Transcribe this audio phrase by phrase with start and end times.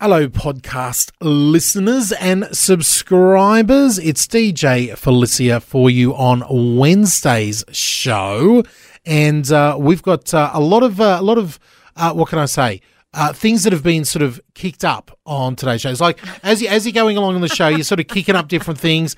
[0.00, 3.98] Hello, podcast listeners and subscribers.
[3.98, 6.42] It's DJ Felicia for you on
[6.78, 8.62] Wednesday's show,
[9.04, 11.60] and uh, we've got uh, a lot of uh, a lot of
[11.96, 12.80] uh, what can I say?
[13.12, 15.90] Uh, things that have been sort of kicked up on today's show.
[15.90, 18.36] It's like as you as you're going along in the show, you're sort of kicking
[18.36, 19.16] up different things.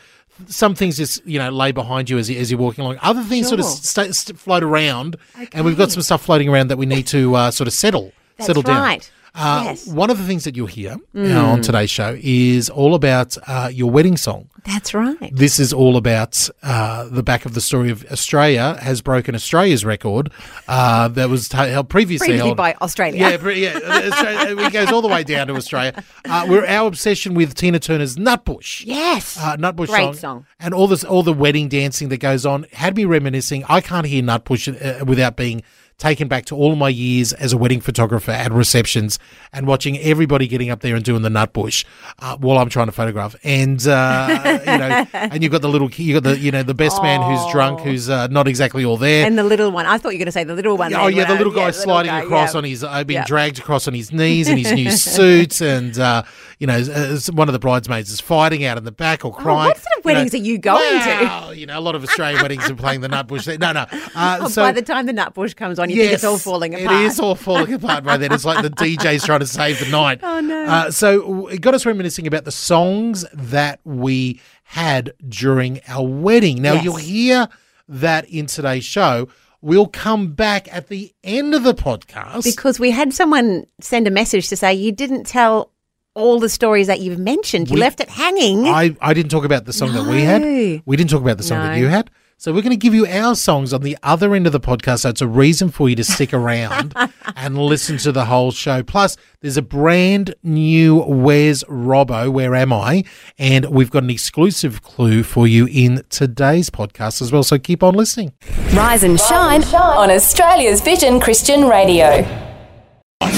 [0.48, 2.98] Some things just you know lay behind you as you as you're walking along.
[3.02, 5.16] Other things sort of st- st- float around,
[5.52, 8.10] and we've got some stuff floating around that we need to uh, sort of settle
[8.36, 8.82] That's settle down.
[8.82, 9.08] right.
[9.34, 9.86] Uh, Yes.
[9.86, 13.70] One of the things that you'll hear uh, on today's show is all about uh,
[13.72, 14.50] your wedding song.
[14.64, 15.30] That's right.
[15.34, 19.84] This is all about uh, the back of the story of Australia has broken Australia's
[19.84, 20.30] record
[20.68, 23.20] uh, that was t- held previously, Previously held by Australia.
[23.30, 23.78] Yeah, pre- yeah.
[24.12, 26.04] Australia, it goes all the way down to Australia.
[26.24, 28.84] Uh, we're our obsession with Tina Turner's Nutbush.
[28.86, 29.36] Yes.
[29.40, 30.14] Uh, Nutbush Great song.
[30.14, 30.46] song.
[30.60, 33.64] and all this, all the wedding dancing that goes on had me reminiscing.
[33.68, 35.62] I can't hear Nutbush uh, without being
[36.02, 39.20] taken back to all my years as a wedding photographer at receptions
[39.52, 41.84] and watching everybody getting up there and doing the Nutbush
[42.18, 43.36] uh, while I'm trying to photograph.
[43.44, 46.74] And uh, you know, and you've got the little, you got the, you know, the
[46.74, 49.24] best man who's drunk, who's uh, not exactly all there.
[49.24, 49.86] and the little one.
[49.86, 50.92] I thought you were going to say the little one.
[50.92, 52.58] Oh yeah, the little guy the sliding guy, across yeah.
[52.58, 53.24] on his, uh, being Yeah.
[53.26, 56.24] dragged across on his knees in his new suit, and uh,
[56.58, 59.66] you know, uh, one of the bridesmaids is fighting out in the back or crying.
[59.66, 61.24] Oh, what sort of weddings you are you going to?
[61.24, 63.44] well, You know, a lot of Australian weddings are playing the Nutbush.
[63.44, 63.60] thing.
[63.60, 63.86] No, no.
[64.16, 66.74] Uh, Oh, so by the time the Nutbush comes on, you think it's all falling
[66.74, 67.00] apart.
[67.00, 68.32] It is all falling apart by then.
[68.32, 70.20] It's like the DJ's trying to save the night.
[70.22, 70.64] Oh, no.
[70.64, 76.62] Uh, so it got us reminiscing about the songs that we had during our wedding.
[76.62, 76.84] Now Yes.
[76.84, 77.48] you'll hear
[77.88, 79.28] that in today's show.
[79.60, 82.42] We'll come back at the end of the podcast.
[82.44, 85.70] because we had someone send a message to say you didn't tell
[86.14, 87.70] all the stories that you've mentioned.
[87.70, 88.66] You We- left it hanging.
[88.66, 90.42] I, I didn't talk about the song that we had.
[90.84, 92.10] We didn't talk about the song that you had.
[92.42, 95.02] So we're going to give you our songs on the other end of the podcast.
[95.02, 96.92] So it's a reason for you to stick around
[97.36, 98.82] and listen to the whole show.
[98.82, 102.32] Plus, there's a brand new Where's Robbo?
[102.32, 103.04] Where am I?
[103.38, 107.44] And we've got an exclusive clue for you in today's podcast as well.
[107.44, 108.32] So keep on listening.
[108.74, 112.24] Rise and shine on Australia's Vision Christian Radio.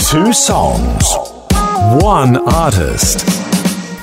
[0.09, 1.15] Two songs,
[2.03, 3.21] one artist.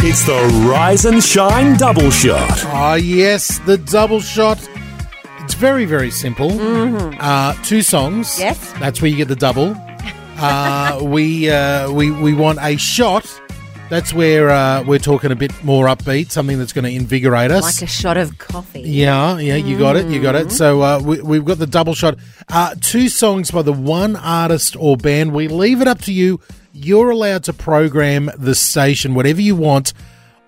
[0.04, 2.66] It's the Rise and Shine Double Shot.
[2.66, 4.60] Ah, yes, the double shot.
[5.52, 6.50] It's very, very simple.
[7.20, 8.30] Uh, two songs.
[8.36, 8.42] Mm-hmm.
[8.42, 8.74] Yes.
[8.80, 9.76] That's where you get the double.
[10.44, 13.30] Uh, we, uh, we, we want a shot.
[13.92, 17.62] That's where uh, we're talking a bit more upbeat, something that's going to invigorate us.
[17.80, 18.82] like a shot of coffee.
[18.82, 20.48] Yeah, yeah, you got it, you got Mm-hmm.
[20.48, 20.52] it.
[20.52, 22.18] So uh, we, we've got the double shot.
[22.50, 25.32] Uh, two songs by the one artist or band.
[25.32, 26.40] We leave it up to you.
[26.74, 29.94] You're allowed to program the station, whatever you want.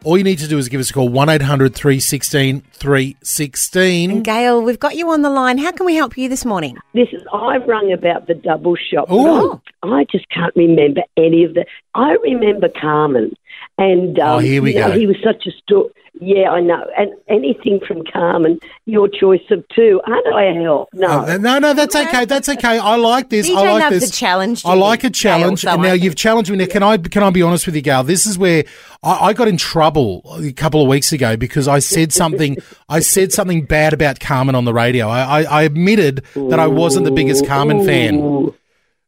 [0.03, 4.22] All you need to do is give us a call 1 800 316 316.
[4.24, 5.58] Gail, we've got you on the line.
[5.58, 6.78] How can we help you this morning?
[6.94, 9.08] This is I've rung about the double shop.
[9.08, 9.62] but Ooh.
[9.81, 11.66] I, I just can't remember any of the.
[11.96, 13.34] I remember Carman,
[13.78, 14.97] and um, Oh, here we you know, go.
[15.00, 15.89] he was such a sto-
[16.22, 16.85] Yeah, I know.
[16.95, 20.00] And anything from Carman, your choice of two.
[20.06, 20.89] Aren't I a help?
[20.94, 21.07] No.
[21.07, 22.25] Uh, no, no, that's okay.
[22.25, 22.78] That's okay.
[22.78, 23.50] I like this.
[23.50, 24.09] DJ I like loves this.
[24.09, 25.66] a challenge, I like a challenge.
[25.66, 26.57] and now you've challenged me.
[26.57, 28.03] Now, can I can I be honest with you, Gal?
[28.03, 28.63] This is where
[29.01, 32.57] I, I got in trouble a couple of weeks ago because I said something.
[32.90, 35.07] I said something bad about Carman on the radio.
[35.09, 38.51] I, I, I admitted that I wasn't the biggest Carman fan.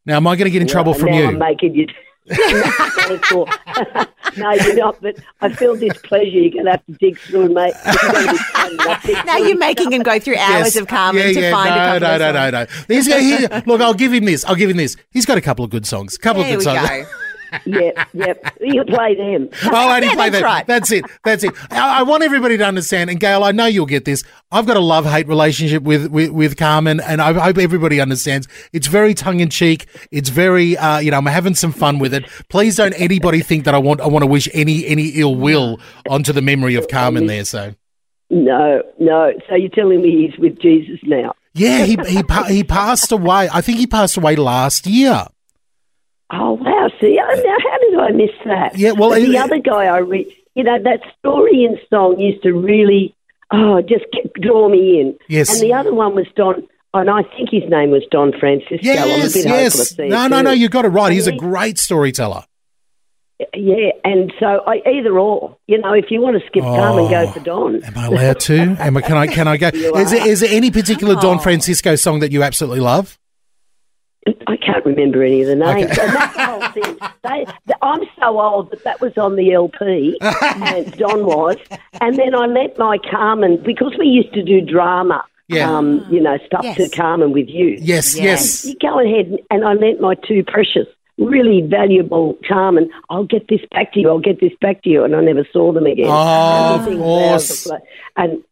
[0.06, 1.26] Now, am I going to get in trouble from now you?
[1.28, 1.86] I'm making you.
[4.36, 5.00] No, you're not.
[5.00, 6.26] But I feel displeasure.
[6.26, 7.72] You're going to have to dig through, mate.
[7.86, 8.76] It's gonna be fun.
[8.80, 10.76] I dig Now you're making him go through hours Yes.
[10.76, 12.52] of Carman yeah, to yeah, find no, a couple no, of no, songs.
[12.52, 12.94] no, no.
[12.94, 13.20] He's got,
[13.62, 14.44] he, look, I'll give him this.
[14.44, 14.96] I'll give him this.
[15.10, 16.18] He's got a couple of good songs.
[16.18, 16.88] couple There of good songs.
[16.88, 17.04] go.
[17.64, 18.56] Yep, yep.
[18.60, 19.48] You play them.
[19.62, 20.46] I'll only Yeah, play that's that.
[20.46, 20.66] right.
[20.66, 21.04] That's it.
[21.24, 21.52] That's it.
[21.72, 24.24] I, I want everybody to understand, and Gail, I know you'll get this.
[24.52, 28.48] I've got a love hate relationship with, with, with Carman, and I hope everybody understands.
[28.72, 29.86] It's very tongue in cheek.
[30.10, 32.24] It's very, uh, you know, I'm having some fun with it.
[32.48, 35.78] Please don't anybody think that I want I want to wish any any ill will
[36.08, 37.44] onto the memory of Carman there.
[37.44, 37.74] So
[38.30, 39.32] No, no.
[39.48, 41.32] So you're telling me he's with Jesus now?
[41.54, 43.48] yeah, he he he passed away.
[43.52, 45.24] I think he passed away last year.
[46.30, 46.90] Oh wow!
[47.00, 48.76] See, now how did I miss that?
[48.76, 52.42] Yeah, well, the it- other guy I read, you know, that story and song used
[52.42, 53.14] to really,
[53.52, 54.04] oh, just
[54.40, 55.18] draw me in.
[55.28, 55.52] Yes.
[55.52, 58.76] And the other one was Don, and I think his name was Don Francisco.
[58.90, 59.98] I'm a Yes, yes.
[59.98, 60.42] No, no, too.
[60.42, 60.50] no.
[60.50, 61.12] You got it right.
[61.12, 62.44] He's a great storyteller.
[63.54, 65.56] Yeah, and so I either or.
[65.66, 67.84] You know, if you want to skip Carman, go oh, for Don.
[67.84, 68.76] Am I allowed to?
[68.80, 69.26] Am I, can I?
[69.26, 69.68] Can I go?
[69.74, 71.40] Is there, is there any particular Don oh.
[71.40, 73.18] Francisco song that you absolutely love?
[74.48, 75.90] I can't remember any of the names.
[75.90, 76.02] Okay.
[76.06, 76.98] And that's the whole thing.
[77.22, 81.56] They, th- I'm so old that that was on the LP, and Don was.
[82.00, 85.70] And then I let my Carman, because we used to do drama, Yeah.
[85.70, 86.76] um, you know, stuff Yes.
[86.76, 87.78] to Carman with you.
[87.80, 88.64] Yes, yes.
[88.64, 90.86] You go ahead and I lent my two precious,
[91.18, 92.90] really valuable Carman.
[93.10, 94.08] I'll get this back to you.
[94.08, 96.08] I'll get this back to you, and I never saw them again.
[96.08, 97.68] Oh, of course.
[98.16, 98.42] And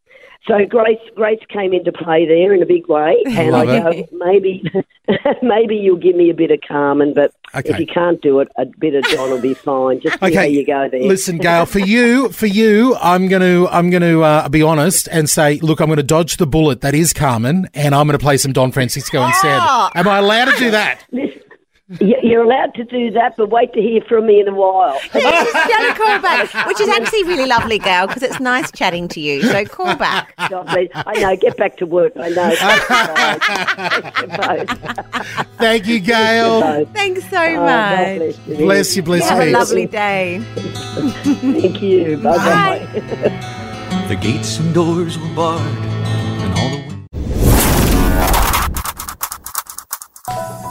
[0.47, 4.63] so Grace, Grace came into play there in a big way, and I go, maybe,
[5.43, 7.71] maybe you'll give me a bit of Carman, but Okay.
[7.71, 10.01] if you can't do it, a bit of John will be fine.
[10.01, 11.03] Just Okay, you go there.
[11.05, 15.09] Listen, Gail, for you, for you, I'm going to, I'm going to uh, be honest
[15.13, 18.19] and say, look, I'm going to dodge the bullet that is Carman, and I'm going
[18.19, 19.61] to play some Don Francisco instead.
[19.63, 19.89] Oh.
[19.95, 21.05] Am I allowed to do that?
[21.13, 21.43] Listen,
[22.01, 24.99] you're allowed to do that, but wait to hear from me in a while.
[25.15, 28.73] Yeah, just get a call back, which is actually really lovely, Gail, because it's nice
[28.73, 29.43] chatting to you.
[29.43, 30.35] So call back.
[30.49, 30.67] God.
[30.69, 31.37] I know.
[31.37, 32.13] Get back to work.
[32.17, 32.55] I know.
[35.59, 36.87] Thank you, Gail.
[36.87, 38.19] Thanks so Oh, God much.
[38.19, 38.57] bless you.
[38.57, 40.41] Bless you, bless Have a lovely day.
[40.55, 42.17] Thank you.
[42.19, 43.61] Bye bye.
[44.09, 45.63] The gates and doors were barred,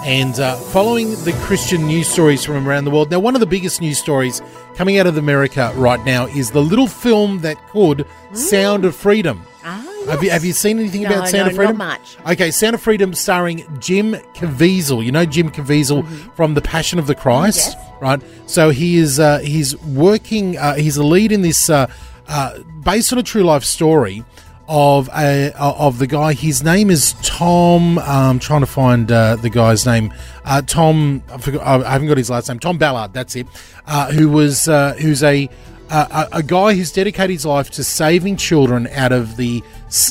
[0.03, 3.09] and uh, following the Christian news stories from around the world.
[3.09, 4.41] Now, one of the biggest news stories
[4.75, 9.45] coming out of America right now is the little film that could Sound of Freedom.
[9.63, 11.09] Have you have you seen anything Mm.
[11.09, 11.77] No, about Sound no, of Freedom?
[11.77, 12.17] not much.
[12.33, 15.03] Okay, Sound of Freedom starring Jim Caviezel.
[15.03, 16.05] You know Jim Caviezel
[16.35, 18.21] from The Passion of the Christ, right?
[18.45, 20.57] So he is uh, he's working.
[20.57, 21.89] Uh, he's a lead in this uh,
[22.27, 24.25] uh, based on a true life story
[24.75, 26.33] of a of the guy.
[26.33, 27.99] His name is Tom.
[27.99, 30.11] I'm trying to find uh, the guy's name.
[30.43, 31.21] Uh, Tom.
[31.31, 32.57] I, forgot, I haven't got his last name.
[32.59, 33.13] Tom Ballard.
[33.13, 33.45] That's it.
[33.85, 35.47] Uh, who was uh, who's a
[35.91, 39.61] uh, a, a guy who's dedicated his life to saving children out of the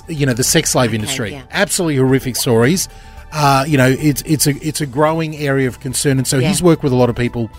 [0.07, 1.33] you know the sex slave industry.
[1.33, 1.43] yeah.
[1.51, 2.89] Absolutely horrific stories.
[3.33, 6.49] Uh, you know, it's it's a it's a growing area of concern, and so Yeah.
[6.49, 7.51] he's worked with a lot of people.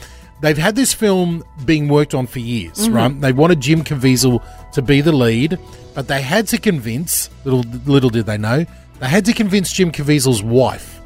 [0.43, 3.19] They've had this film being worked on for years, right?
[3.21, 4.43] They wanted Jim Caviezel
[4.73, 5.57] to be the lead,
[5.95, 8.65] but they had to convince little little did they know
[8.99, 10.99] they had to convince Jim Caviezel's wife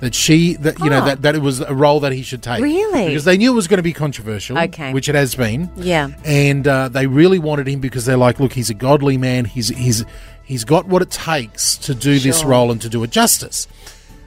[0.00, 1.04] that she that you know Oh.
[1.06, 3.06] that, that it was a role that he should take Really?
[3.08, 4.92] because they knew it was going to be controversial Okay.
[4.92, 6.08] which it has been Yeah.
[6.24, 9.44] and uh, they really wanted him because they're like, look, he's a godly man.
[9.44, 10.04] He's he's
[10.44, 13.66] he's got what it takes to do this role and to do it justice.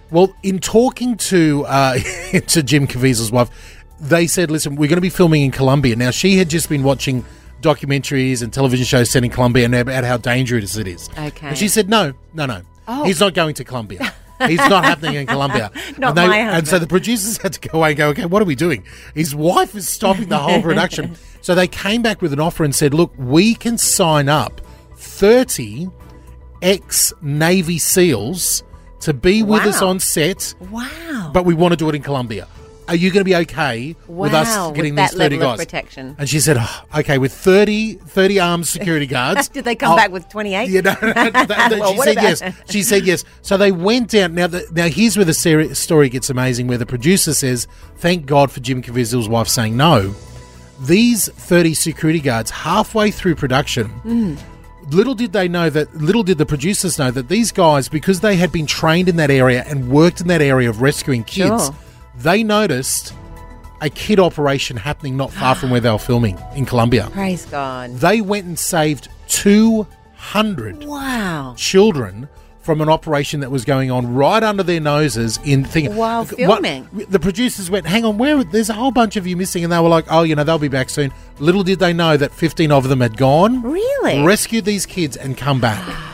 [0.10, 1.98] Well, in talking to uh,
[2.48, 3.50] to Jim Caviezel's wife,
[4.00, 5.96] they said, listen, we're going to be filming in Colombia.
[5.96, 7.26] Now, she had just been watching
[7.62, 11.10] documentaries and television shows set in Colombia and about how dangerous it is.
[11.18, 11.48] Okay.
[11.48, 12.62] And she said, no, no, no.
[12.88, 13.04] Oh.
[13.04, 14.14] He's not going to Colombia.
[14.46, 15.72] He's not happening in Colombia.
[15.98, 18.26] Not and, they- my and so the producers had to go away and go, okay,
[18.28, 18.84] what are we doing?
[19.16, 21.16] His wife is stopping the whole production.
[21.42, 24.62] so they came back with an offer and said, look, we can sign up
[24.96, 25.90] 30
[26.62, 28.64] ex Navy SEALs
[29.00, 31.32] to be with us on set, Wow.
[31.34, 32.48] but we want to do it in Colombia.
[32.88, 35.66] Are you going to be okay with us getting with these that 30 level guys?
[35.66, 36.16] protection.
[36.18, 39.50] And she said, "Oh, okay, with 30, 30 armed security guards.
[39.50, 40.70] Did they come I'll- back with 28?
[40.70, 42.56] Yeah, no, no, no, that- Well, she said about- yes.
[42.70, 43.24] She said yes.
[43.42, 44.36] So they went down.
[44.36, 46.68] Now, the, now here's where the seri- story gets amazing.
[46.68, 47.68] Where the producer says,
[47.98, 50.16] "Thank God for Jim Caviezel's wife saying no."
[50.80, 54.36] These thirty security guards, halfway through production, Hmm.
[54.92, 55.94] little did they know that.
[55.96, 59.32] Little did the producers know that these guys, because they had been trained in that
[59.32, 61.76] area and worked in that area of rescuing kids, Sure.
[62.20, 63.14] They noticed
[63.82, 67.10] a kid operation happening not far from where they were filming in Colombia.
[67.14, 67.92] Praise God.
[67.96, 71.54] They went and saved 200 Wow.
[71.58, 72.28] children
[72.62, 76.36] from an operation that was going on right under their noses in thinking While What-
[76.62, 76.90] filming.
[77.10, 79.80] the producers went hang on where there's a whole bunch of you missing and they
[79.80, 82.72] were like oh you know they'll be back soon little did they know that 15
[82.74, 84.22] of them had gone Really?
[84.22, 85.82] rescued these kids and come back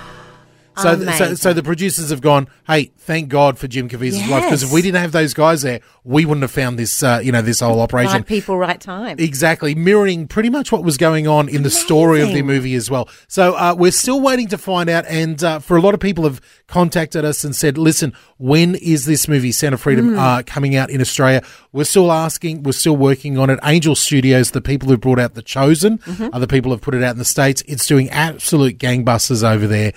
[0.77, 2.48] so, th- so, so the producers have gone.
[2.68, 5.82] Hey, thank God for Jim Caviezel's wife because if we didn't have those guys there,
[6.03, 7.03] we wouldn't have found this.
[7.03, 8.13] Uh, you know, this whole operation.
[8.13, 9.18] Right people, right time.
[9.20, 12.89] Exactly, mirroring pretty much what was going on in the story of the movie as
[12.89, 13.10] well.
[13.27, 16.24] So uh, we're still waiting to find out, and uh, for a lot of people
[16.25, 20.75] have contacted us and said, "Listen, when is this movie Sound of Freedom uh, coming
[20.75, 23.58] out in Australia?" We're still asking, we're still working on it.
[23.63, 26.27] Angel Studios, the people who brought out The Chosen, Mm-hmm.
[26.32, 27.63] other people have put it out in the states.
[27.68, 29.94] It's doing absolute gangbusters over there.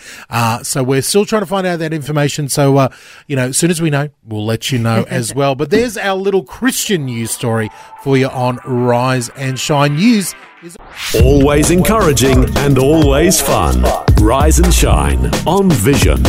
[0.67, 2.49] So we're still trying to find out that information.
[2.49, 2.89] So uh,
[3.27, 5.55] you know, as soon as we know, we'll let you know as well.
[5.55, 7.71] But there's our little Christian news story
[8.03, 10.35] for you on Rise and Shine News.
[10.63, 10.77] Is
[11.23, 13.85] Always encouraging and always fun.
[14.21, 16.23] Rise and shine on Vision.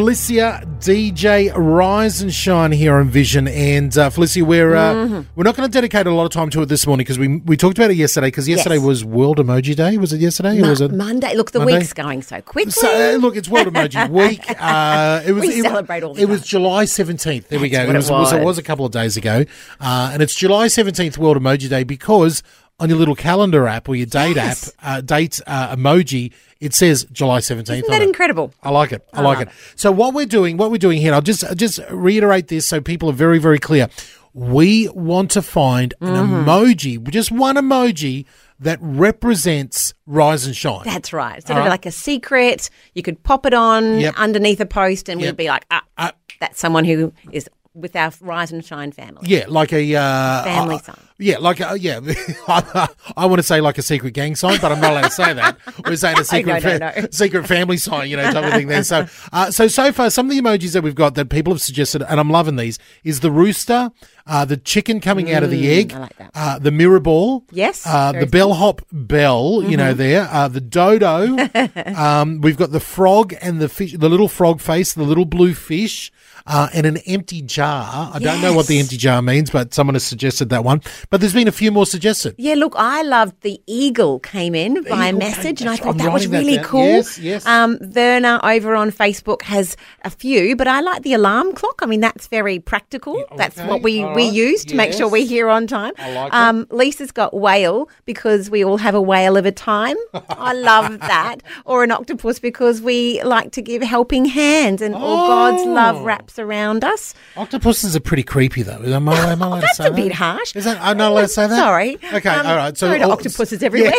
[0.00, 5.56] Felicia, DJ Rise and Shine here on Vision, and uh, Felicia, we're uh, we're not
[5.56, 7.78] going to dedicate a lot of time to it this morning because we we talked
[7.78, 8.26] about it yesterday.
[8.26, 8.84] Because yesterday Yes.
[8.84, 9.96] was World Emoji Day.
[9.96, 10.60] Was it yesterday?
[10.60, 11.34] or was it Monday.
[11.34, 11.78] Look, the Monday?
[11.78, 12.72] week's going so quickly.
[12.72, 14.44] So, uh, look, it's World Emoji Week.
[14.60, 15.40] Uh, it was.
[15.46, 16.42] We it, celebrate all the It was.
[16.46, 17.48] July seventeenth.
[17.48, 17.90] There we go.
[17.90, 18.32] That's It was, it was.
[18.34, 19.46] It was a couple of days ago,
[19.80, 22.42] uh, and it's July seventeenth, World Emoji Day, because
[22.78, 24.72] on your little calendar app or your date Yes.
[24.80, 27.84] app, uh, date uh, emoji, it says July seventeenth.
[27.84, 28.52] Isn't that incredible?
[28.62, 29.06] I like it.
[29.12, 29.54] I, I like love it.
[29.76, 32.80] So what we're doing, what we're doing here, I'll just I'll just reiterate this so
[32.80, 33.88] people are very very clear.
[34.34, 36.48] We want to find an Mm-hmm.
[36.48, 38.26] emoji, just one emoji
[38.60, 40.82] that represents rise and shine.
[40.84, 41.40] That's right.
[41.46, 41.70] Sort All of right.
[41.70, 42.68] like a secret.
[42.94, 44.14] You could pop it on Yep.
[44.18, 45.28] underneath a post, and Yep.
[45.32, 49.22] we'd be like, ah, Uh, that's someone who is with our Rise and Shine family.
[49.24, 50.96] Yeah, like a uh, Family uh, sign.
[51.18, 52.00] Yeah, like a, yeah.
[52.48, 55.32] I, want to say like a secret gang sign, but I'm not allowed to say
[55.32, 55.56] that.
[55.86, 57.06] We're saying a secret, no, no.
[57.10, 58.82] secret family sign, you know, type of thing there.
[58.84, 61.62] So, uh, so so far, some of the emojis that we've got that people have
[61.62, 63.90] suggested, and I'm loving these, is the rooster,
[64.26, 66.30] uh, the chicken coming out of the egg, Mm, I like that.
[66.34, 69.76] Uh, the mirror ball, Yes, uh, the bellhop bell, you Mm-hmm.
[69.78, 71.36] know, there, uh, the dodo.
[71.96, 75.54] um, we've got the frog and the fish, the little frog face, the little blue
[75.54, 76.12] fish.
[76.48, 78.08] Uh, and an empty jar.
[78.14, 80.80] I don't know what the empty jar means, but someone has suggested that one.
[81.10, 82.34] But there's been a few more suggested.
[82.38, 85.78] Yeah, look, I loved the eagle came in via eagle message, came- and I I'm
[85.78, 86.84] thought that was that really cool.
[86.84, 87.46] Yes, yes.
[87.46, 91.80] Um, Verna over on Facebook has a few, but I like the alarm clock.
[91.82, 93.22] I mean, that's very practical.
[93.36, 95.92] that's okay, what we, all we use to make sure we're here on time.
[95.98, 96.34] I like it.
[96.34, 99.96] um, Lisa's got whale because we all have a whale of a time.
[100.30, 101.36] I love that.
[101.64, 106.02] Or an octopus because we like to give helping hands, and all God's love Oh.
[106.04, 107.14] wraps around us.
[107.36, 108.82] Octopuses are pretty creepy, though.
[108.82, 110.54] Am I, am I to That's a bit harsh.
[110.56, 110.78] Is that?
[110.80, 111.56] I'm not allowed to say that.
[111.56, 111.98] Sorry.
[112.12, 112.28] Okay.
[112.28, 112.76] Um, all right.
[112.76, 113.92] So all- octopuses everywhere.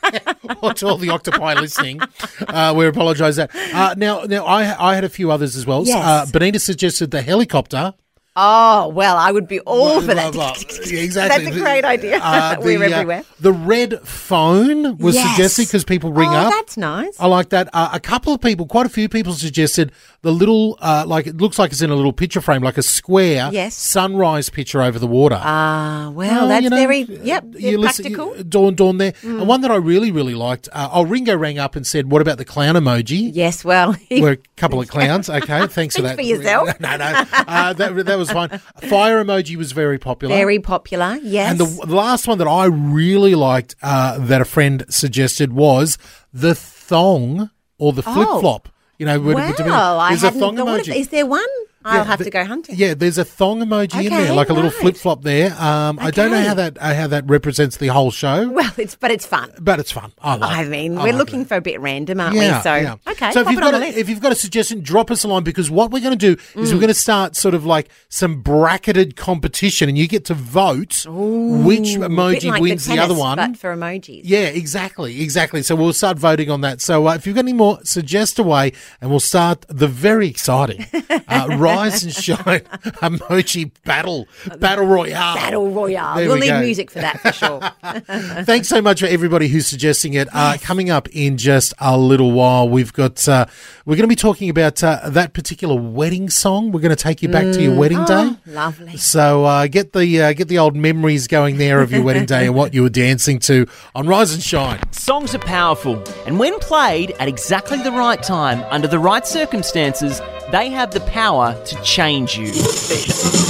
[0.62, 2.00] well, to all the octopi listening,
[2.48, 3.36] uh, we apologise.
[3.36, 5.84] That uh, now, now I I had a few others as well.
[5.84, 6.04] Yes.
[6.04, 7.94] Uh, Benita suggested the helicopter.
[8.36, 10.32] Oh, well, I would be all for that.
[10.32, 10.86] Blah, blah, blah.
[10.86, 11.44] Yeah, exactly.
[11.44, 12.20] That's a great idea.
[12.30, 13.24] Uh, We're the, uh, everywhere.
[13.40, 15.30] the red phone was Yes.
[15.30, 16.52] suggested because people ring oh, up.
[16.52, 17.18] that's nice.
[17.18, 17.68] I like that.
[17.72, 19.90] Uh, a couple of people, quite a few people suggested
[20.22, 22.82] the little, uh, like it looks like it's in a little picture frame, like a
[22.82, 23.74] square Yes.
[23.74, 25.40] sunrise picture over the water.
[25.42, 28.26] Ah, well, Oh, that's you know, very, uh, yep, you practical.
[28.32, 28.38] Mm.
[28.38, 29.14] you- Dawn, Dawn there.
[29.22, 30.68] And one that I really, really liked.
[30.72, 34.32] Uh, oh, Ringo rang up and said, "What about the clown emoji?" yes, well, We're
[34.32, 35.30] a couple of clowns.
[35.30, 36.16] Okay, thanks for that.
[36.16, 36.68] for yourself.
[36.80, 38.50] no, no, uh, that that was fine.
[38.90, 40.34] Fire emoji was very popular.
[40.36, 41.18] very popular.
[41.22, 41.50] Yes.
[41.52, 45.96] And the, the last one that I really liked uh, that a friend suggested was
[46.32, 48.68] the thong or the flip flop.
[49.00, 50.88] You know, well, I there's a thought of.
[50.90, 51.48] Is there one?
[51.84, 52.74] I'll Yeah, have the- to go hunting.
[52.76, 55.54] Yeah, there's a thong emoji in there, Okay, like a little flip flop there.
[55.60, 58.94] Um, I don't know how that uh, how that represents the whole show, Well, it's
[58.96, 59.50] but it's fun.
[59.60, 60.12] but it's fun.
[60.20, 60.56] I like.
[60.58, 61.48] I mean, I we're like looking it.
[61.48, 62.62] for a bit random, aren't Yeah, we?
[62.62, 62.94] So, yeah.
[63.12, 65.42] okay, So if you've got a, if you've got a suggestion, drop us a line
[65.42, 66.74] because what we're going to do is Mm.
[66.74, 71.06] we're going to start sort of like some bracketed competition, and you get to vote
[71.06, 73.36] which emoji like wins the, the, other one.
[73.36, 74.20] but for emojis.
[74.24, 75.62] Yeah, exactly, exactly.
[75.62, 76.80] So we'll start voting on that.
[76.80, 80.86] So uh, if you've got any more, suggest away, and we'll start the very exciting
[81.28, 81.46] uh,
[81.76, 82.60] Rise and Shine
[83.00, 85.34] emoji battle battle royale.
[85.34, 86.16] Battle Royale.
[86.16, 86.60] There we'll we need go.
[86.60, 87.60] music for that for sure.
[88.44, 90.28] Thanks so much for everybody who's suggesting it.
[90.32, 93.46] Uh, coming up in just a little while, we've got uh,
[93.84, 96.72] we're going to be talking about uh, that particular wedding song.
[96.72, 98.30] We're going to take you back to your wedding day.
[98.30, 98.96] Oh, lovely.
[98.96, 102.46] So uh, get the uh, get the old memories going there of your wedding day
[102.46, 104.80] and what you were dancing to on Rise and Shine.
[104.92, 110.20] Songs are powerful, and when played at exactly the right time, under the right circumstances,
[110.50, 112.52] they have the power to change you.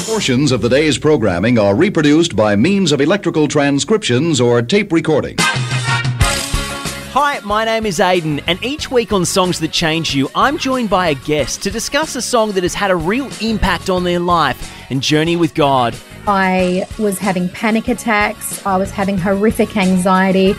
[0.06, 5.36] Portions of the day's programming are reproduced by means of electrical transcriptions or tape recording.
[7.12, 10.90] Hi, my name is Aidan, and each week on Songs That Change You, I'm joined
[10.90, 14.20] by a guest to discuss a song that has had a real impact on their
[14.20, 15.96] life and journey with God.
[16.26, 18.64] I was having panic attacks.
[18.64, 20.54] I was having horrific anxiety.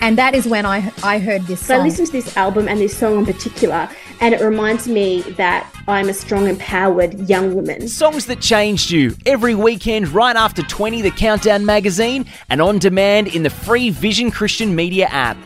[0.00, 2.80] And that is when I, I heard this So I listened to this album and
[2.80, 3.88] this song in particular,
[4.20, 7.88] and it reminds me that I'm a strong, empowered young woman.
[7.88, 13.28] Songs That Changed You, every weekend right after 20, the Countdown magazine, and on demand
[13.28, 15.36] in the free Vision Christian Media app.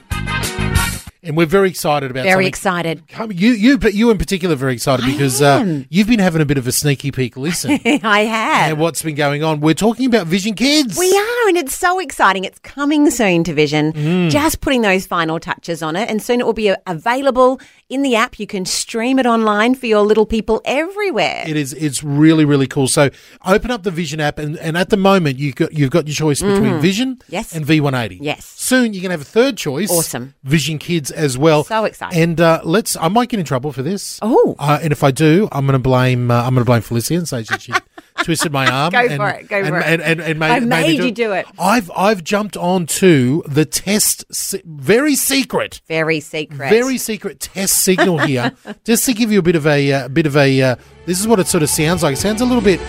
[1.24, 2.46] And we're very excited about Very something.
[2.46, 3.02] excited.
[3.40, 6.58] You, you, but you in particular, very excited because uh, you've been having a bit
[6.58, 7.70] of a sneaky peek listen
[8.02, 8.72] I have.
[8.72, 9.60] at what's been going on.
[9.60, 10.98] We're talking about Vision Kids.
[10.98, 12.44] We are, and it's so exciting.
[12.44, 13.92] It's coming soon to Vision.
[13.94, 14.30] Mm.
[14.30, 18.16] Just putting those final touches on it, and soon it will be available in the
[18.16, 18.38] app.
[18.38, 21.44] You can stream it online for your little people everywhere.
[21.46, 21.72] It is.
[21.74, 22.86] It's really, really cool.
[22.88, 23.10] So
[23.46, 26.14] open up the Vision app, and, and at the moment you've got you've got your
[26.14, 27.32] choice between Vision Mm-hmm.
[27.32, 27.54] Yes.
[27.54, 28.18] and V180.
[28.20, 28.44] Yes.
[28.46, 29.90] Soon you're gonna have a third choice.
[29.90, 30.34] Awesome.
[30.44, 31.64] Vision Kids as well.
[31.64, 32.18] So excited.
[32.18, 32.96] And uh, let's.
[32.96, 34.18] I might get in trouble for this.
[34.22, 34.54] Oh.
[34.58, 36.30] Uh, and if I do, I'm going to blame.
[36.30, 37.72] Uh, I'm going to blame Felicia and say that she
[38.22, 38.92] twisted my arm.
[38.92, 39.86] Go and, for it, go and, for it.
[39.86, 41.46] And, and, and made, I me made you do it.
[41.58, 44.24] I've I've jumped on to the test.
[44.32, 45.80] se- Very secret.
[45.86, 46.68] Very secret.
[46.70, 48.52] Very secret test signal here,
[48.84, 50.62] just to give you a bit of a uh, bit of a.
[50.62, 52.14] Uh, this is what it sort of sounds like.
[52.14, 52.80] It sounds a little bit.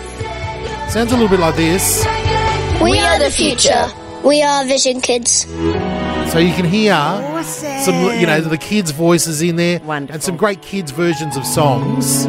[0.89, 2.05] Sounds a little bit like this.
[2.81, 4.04] We are the future.
[4.25, 5.31] We are Vision Kids.
[6.31, 6.95] So you can hear
[7.43, 12.21] some, you know, the kids' voices in there, and some great kids' versions of songs.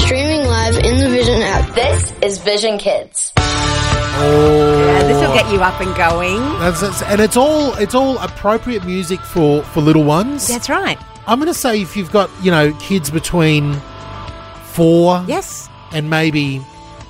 [0.00, 1.74] Streaming live in the Vision app.
[1.74, 3.32] This is Vision Kids.
[3.36, 6.38] Oh, Yeah, this will get you up and going.
[6.60, 10.46] That's, that's, and it's all it's all appropriate music for for little ones.
[10.48, 10.98] That's right.
[11.26, 13.74] I'm going to say if you've got you know kids between
[14.72, 15.68] four, Yes.
[15.92, 16.64] and maybe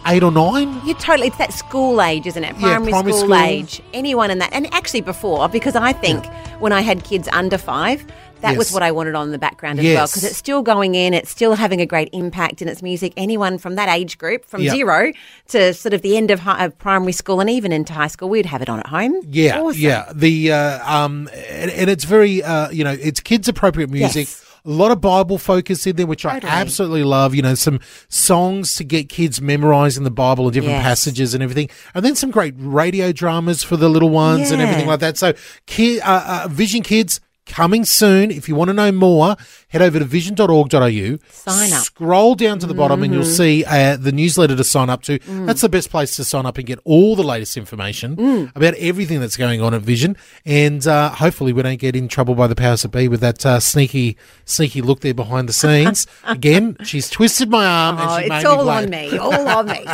[0.09, 0.81] eight or nine.
[0.87, 1.29] You totally.
[1.29, 2.57] It's that school age, isn't it?
[2.59, 3.35] Primary, primary school, school.
[3.37, 3.83] age.
[3.93, 6.27] Anyone in that, and actually before, because I think
[6.61, 8.05] when I had kids under five,
[8.41, 10.07] that was what I wanted on the background as well.
[10.07, 13.13] Because it's still going in, it's still having a great impact in its music.
[13.17, 15.13] Anyone from that age group, from zero
[15.49, 18.29] to sort of the end of, hi- of primary school and even into high school,
[18.29, 19.21] we'd have it on at home.
[19.29, 19.81] Yeah, Awesome.
[19.81, 20.13] yeah.
[20.15, 24.29] The uh, um, and, and it's very uh, you know, it's kids appropriate music.
[24.29, 24.45] Yes.
[24.65, 27.35] A lot of Bible focus in there, which I absolutely love.
[27.35, 30.85] You know, some songs to get kids memorizing the Bible and different Yes.
[30.85, 34.87] passages and everything, and then some great radio dramas for the little ones and everything
[34.87, 35.17] like that.
[35.17, 35.33] So,
[35.67, 38.31] kid, uh, uh, Vision Kids coming soon.
[38.31, 39.37] If you want to know more,
[39.69, 41.19] head over to vision.org.au.
[41.31, 41.83] Sign up.
[41.83, 43.37] Scroll down to the bottom, and you'll Mhm.
[43.37, 45.19] see uh, the newsletter to sign up to.
[45.21, 45.47] Mm.
[45.47, 48.57] That's the best place to sign up and get all the latest information Mm.
[48.57, 50.17] about everything that's going on at Vision.
[50.47, 53.45] And uh, hopefully, we don't get in trouble by the powers that be with that
[53.45, 56.07] uh, sneaky, sneaky look there behind the scenes.
[56.25, 59.19] Again, she's twisted my arm, Oh, and she it's made all me on me.
[59.19, 59.87] All on me.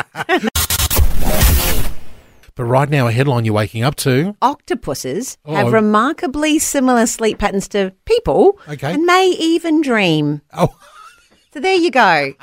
[2.56, 4.36] But right now, a headline you're waking up to.
[4.40, 5.54] Octopuses Oh.
[5.54, 8.92] have remarkably similar sleep patterns to people Okay.
[8.92, 10.40] and may even dream.
[10.56, 10.74] Oh.
[11.52, 12.34] So there you go.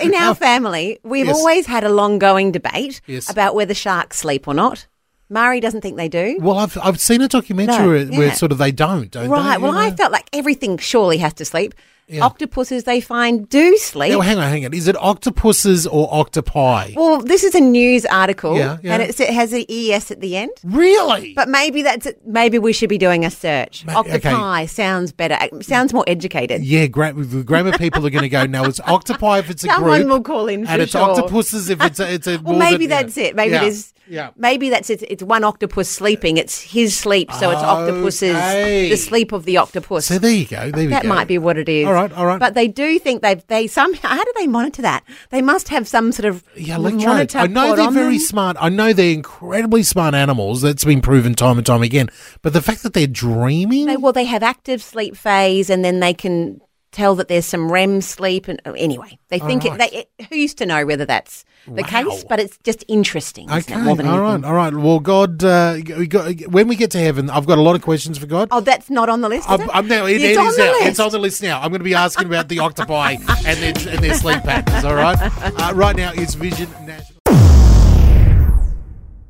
[0.00, 0.34] In our oh.
[0.34, 1.36] family, we've Yes.
[1.36, 3.30] always had a long going debate Yes.
[3.30, 4.88] about whether sharks sleep or not.
[5.28, 6.36] Mari doesn't think they do.
[6.40, 9.56] Well, I've I've seen a documentary No, where, where sort of they don't, don't right.
[9.56, 9.62] they?
[9.62, 11.74] Well, You I felt like everything surely has to sleep.
[12.10, 12.24] Yeah.
[12.24, 14.12] Octopuses, they find, do sleep.
[14.12, 14.74] Now, hang on, hang on.
[14.74, 16.92] Is it octopuses or octopi?
[16.96, 18.94] Well, this is a news article, Yeah, yeah.
[18.94, 20.50] and it's, it has an es at the end.
[20.64, 21.34] Really?
[21.34, 22.20] But maybe that's it.
[22.26, 23.84] maybe we should be doing a search.
[23.86, 24.16] Ma- okay.
[24.16, 25.38] Octopi sounds better.
[25.62, 26.62] Sounds more educated.
[26.64, 28.44] Yeah, gra- the grammar people are going to go.
[28.46, 31.02] No, it's octopi if it's a Someone group, will call in for and it's sure.
[31.02, 32.38] octopuses if it's a, it's a.
[32.38, 33.02] Well, more maybe than- yeah.
[33.02, 33.36] that's it.
[33.36, 33.62] Maybe Yeah.
[33.62, 33.92] it is.
[34.10, 34.30] Yeah.
[34.36, 35.02] Maybe that's it.
[35.08, 36.36] It's one octopus sleeping.
[36.36, 38.34] It's his sleep, so it's octopuses.
[38.34, 38.88] Okay.
[38.90, 40.06] The sleep of the octopus.
[40.06, 40.70] So there you go.
[40.72, 41.08] There we that go.
[41.08, 41.86] might be what it is.
[41.86, 42.40] All right, all right.
[42.40, 44.08] But they do think they've they somehow.
[44.08, 45.04] How do they monitor that?
[45.30, 47.04] They must have some sort of Yeah, electrodes.
[47.06, 48.26] monitor I know put they're on very them.
[48.26, 48.56] smart.
[48.60, 50.62] I know they're incredibly smart animals.
[50.62, 52.08] That's been proven time and time again.
[52.42, 53.86] But the fact that they're dreaming.
[53.86, 56.60] They, well, they have active sleep phase, and then they can
[56.92, 58.48] tell that there's some REM sleep.
[58.48, 59.80] And oh, anyway, they think right.
[59.80, 62.24] it, they, it, who used to know whether that's the case?
[62.28, 63.48] But it's just interesting.
[63.50, 64.42] isn't Okay, it, more than all anything.
[64.42, 64.74] right, all right.
[64.74, 67.82] Well, God, uh, we got, when we get to heaven, I've got a lot of
[67.82, 68.48] questions for God.
[68.50, 69.48] Oh, that's not on the list.
[69.48, 69.68] I'm.
[69.70, 70.86] I'm now, it, It's on the list.
[70.86, 71.60] It's on the list now.
[71.60, 74.84] I'm going to be asking about the octopi and their, and their sleep patterns.
[74.84, 75.18] All right.
[75.20, 77.20] Uh, right now, it's Vision National.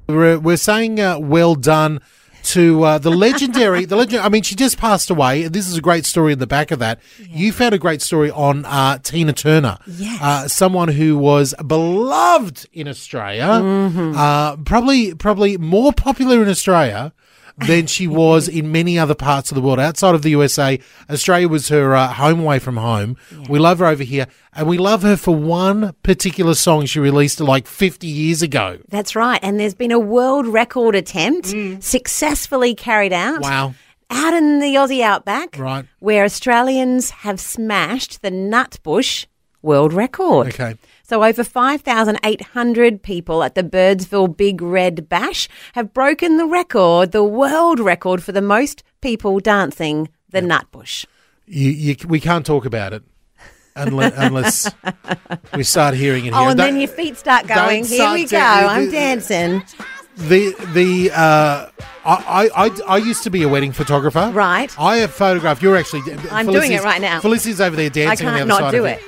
[0.09, 2.01] We're, we're saying uh, well done
[2.44, 4.22] to uh, the legendary, the legend.
[4.22, 5.46] I mean, she just passed away.
[5.48, 7.00] This is a great story in the back of that.
[7.18, 10.20] You found a great story on uh, Tina Turner, Yes.
[10.22, 14.14] uh, someone who was beloved in Australia, Mm-hmm.
[14.16, 17.12] uh, probably probably more popular in Australia
[17.66, 20.79] than she was in many other parts of the world outside of the USA.
[21.09, 23.16] Australia was her uh, home away from home.
[23.49, 27.40] We love her over here, and we love her for one particular song she released
[27.40, 28.79] like 50 years ago.
[28.88, 29.40] That's right.
[29.42, 33.40] And there's been a world record attempt successfully carried out.
[33.40, 33.42] Mm.
[33.42, 33.75] Wow.
[34.12, 35.57] Out in the Aussie outback.
[35.57, 35.87] Right.
[36.01, 39.27] Where Australians have smashed the Nutbush
[39.62, 40.49] world record.
[40.49, 40.75] Okay.
[41.11, 47.25] So over 5,800 people at the Birdsville Big Red Bash have broken the record, the
[47.25, 51.07] world record for the most people dancing the Nutbush.
[51.46, 53.03] You, you, we can't talk about it
[53.75, 54.70] unless, unless
[55.57, 56.40] we start hearing it here.
[56.40, 57.85] Oh, and then Don't- your feet start going.
[57.85, 58.38] Here we go.
[58.38, 59.64] I'm dancing.
[60.14, 61.70] the the uh,
[62.05, 64.31] I, I I used to be a wedding photographer.
[64.33, 64.73] Right.
[64.79, 65.61] I have photographed.
[65.61, 66.03] You're actually.
[66.31, 67.20] I'm doing it right now.
[67.20, 68.27] Felicity's over there dancing.
[68.29, 69.03] I on can't the other not side do it.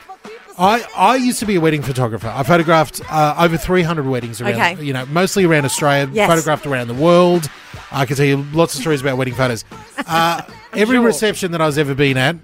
[0.62, 2.28] I, I used to be a wedding photographer.
[2.32, 4.82] I photographed uh, over 300 weddings around, Okay.
[4.82, 6.30] you know, mostly around Australia, Yes.
[6.30, 7.50] photographed around the world.
[7.90, 9.64] I can tell you lots of stories about wedding photos.
[10.06, 11.04] Uh, every Sure.
[11.06, 12.36] reception that I was ever been at,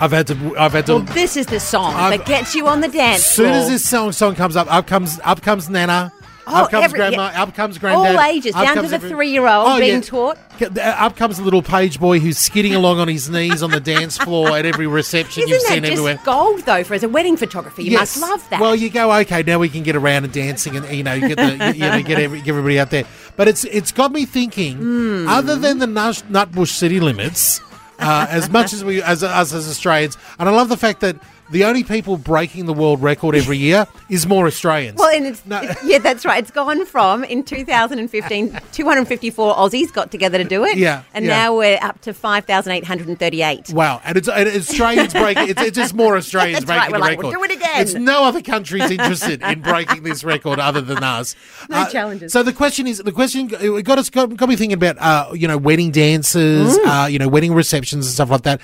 [0.00, 2.66] I've had to, I've had to, Well, this is the song I've- that gets you
[2.68, 3.58] on the dance as soon floor.
[3.58, 6.12] as this song song comes up, up comes up comes Nana,
[6.46, 7.30] Oh, up comes every- grandma.
[7.32, 7.42] yeah.
[7.42, 8.16] Up comes granddad.
[8.16, 10.00] All ages, down to the every- three-year-old Oh, being yeah.
[10.00, 10.38] taught.
[10.78, 14.18] Up comes a little page boy who's skidding along on his knees on the dance
[14.18, 16.20] floor at every reception Isn't you've that seen just everywhere.
[16.24, 17.80] gold though for as a wedding photographer?
[17.82, 18.16] You Yes.
[18.18, 18.60] must love that.
[18.60, 19.42] Well, you go okay.
[19.42, 22.18] Now we can get around and dancing, and you know, get the you know, get,
[22.20, 23.04] every, get everybody out there.
[23.36, 24.76] But it's it's got me thinking.
[24.76, 25.28] Hmm.
[25.28, 27.60] Other than the Nut- Nutbush city limits,
[27.98, 31.16] uh, as much as we as us as Australians, and I love the fact that
[31.50, 34.98] the only people breaking the world record every year is more Australians.
[34.98, 35.42] Well, and it's
[35.84, 36.42] yeah, that's right.
[36.42, 40.78] It's gone from in 2015, 254 Aussies got together to do it.
[40.78, 41.36] Yeah, and yeah.
[41.36, 43.70] now we're up to 5,838.
[43.70, 45.48] Wow, and it's and Australians breaking.
[45.48, 47.24] It's, it's just more Australians right, breaking we're the like, record.
[47.24, 47.80] we'll do it again.
[47.82, 51.34] It's no other country's interested in breaking this record other than us.
[51.70, 52.32] No challenges.
[52.32, 55.32] So the question is, the question it got us got, got me thinking about uh,
[55.34, 57.04] you know wedding dances, Mm.
[57.04, 58.60] uh, you know wedding receptions and stuff like that.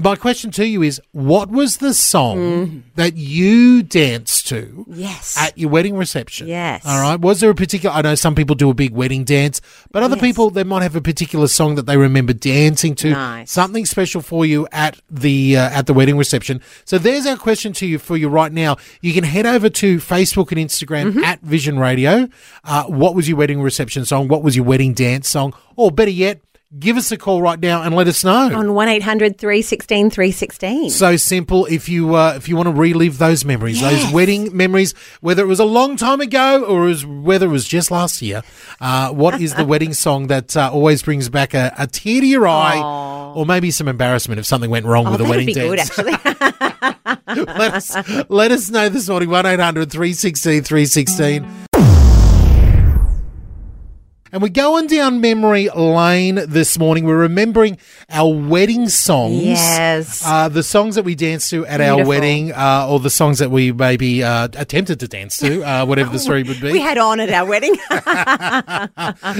[0.00, 4.62] My question to you is, what was the song that you danced to?
[4.62, 4.84] Mm.
[4.94, 5.36] Yes.
[5.36, 6.46] At your wedding reception.
[6.46, 6.86] Yes.
[6.86, 7.18] All right.
[7.20, 7.94] Was there a particular?
[7.96, 10.22] I know some people do a big wedding dance, but other Yes.
[10.22, 13.10] people they might have a particular song that they remember dancing to.
[13.10, 13.50] Nice.
[13.50, 16.60] Something special for you at the uh, at the wedding reception.
[16.84, 18.76] So there's our question to you for you right now.
[19.00, 21.24] You can head over to Facebook and Instagram Mm-hmm.
[21.24, 22.28] at Vision Radio.
[22.64, 24.28] Uh, what was your wedding reception song?
[24.28, 25.54] What was your wedding dance song?
[25.76, 26.40] Or better yet,
[26.76, 28.52] give us a call right now and let us know.
[28.54, 30.90] On 1800 316 316.
[30.90, 31.66] So simple.
[31.66, 35.46] If you uh, if you want to relive those memories, those wedding memories, whether it
[35.46, 38.42] was a long time ago or it was, whether it was just last year,
[38.80, 42.26] uh, what is the wedding song that uh, always brings back a, a tear to
[42.26, 42.80] your eye,
[43.34, 46.12] or maybe some embarrassment if something went wrong Oh, with a wedding be good, actually.
[47.36, 51.67] let us let us know this morning one 316 316
[54.32, 57.04] and we're going down memory lane this morning.
[57.04, 57.78] We're remembering
[58.10, 59.42] our wedding songs.
[59.42, 60.22] Yes.
[60.24, 63.50] Uh, the songs that we danced to at our wedding, uh, or the songs that
[63.50, 66.72] we maybe uh, attempted to dance to, uh, whatever the story would be.
[66.72, 67.74] we had on at our wedding.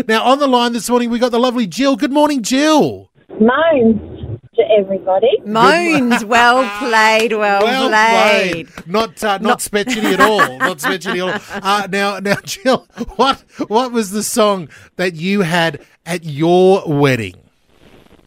[0.08, 1.96] now, on the line this morning, we got the lovely Jill.
[1.96, 3.10] Good morning, Jill.
[3.40, 4.17] Moans
[4.58, 5.30] to everybody.
[5.46, 6.24] Moans.
[6.24, 7.32] Well played.
[7.32, 8.68] Well, Well played.
[8.68, 8.86] played.
[8.86, 10.58] Not uh, not spetchity at all.
[10.58, 11.60] Not spetchity at all.
[11.68, 17.34] Uh, now, now, Jill, what what was the song that you had at your wedding?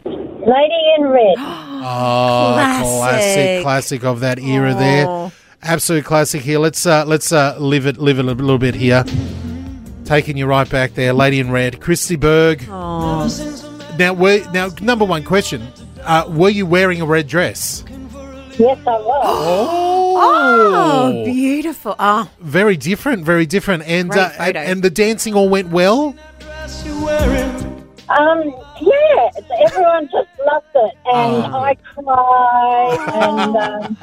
[0.05, 1.35] Lady in Red.
[1.83, 3.61] Oh, classic, Classic.
[3.63, 5.07] classic of that era there.
[5.07, 5.31] Oh.
[5.63, 6.59] Absolute classic here.
[6.59, 9.03] Let's uh, let's uh, live it live it a little bit here.
[10.05, 12.61] Taking you right back there, Lady in Red, Chris de Burgh.
[13.97, 15.67] Now, we now, number one question:
[16.05, 17.83] uh, Were you wearing a red dress?
[18.57, 19.87] Yes, I was.
[20.23, 21.95] Oh, beautiful.
[21.97, 26.13] Oh, Very different, very different, and uh, and, and the dancing all went well.
[28.09, 29.29] Um, yeah,
[29.65, 31.59] everyone just loved it, and Oh.
[31.59, 33.97] I cried, and um,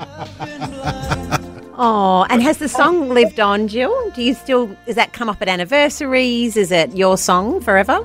[1.78, 4.11] oh, and has the song lived on, Jill?
[4.11, 4.74] Do you still?
[4.87, 6.56] Does that come up at anniversaries?
[6.56, 8.02] Is it your song forever?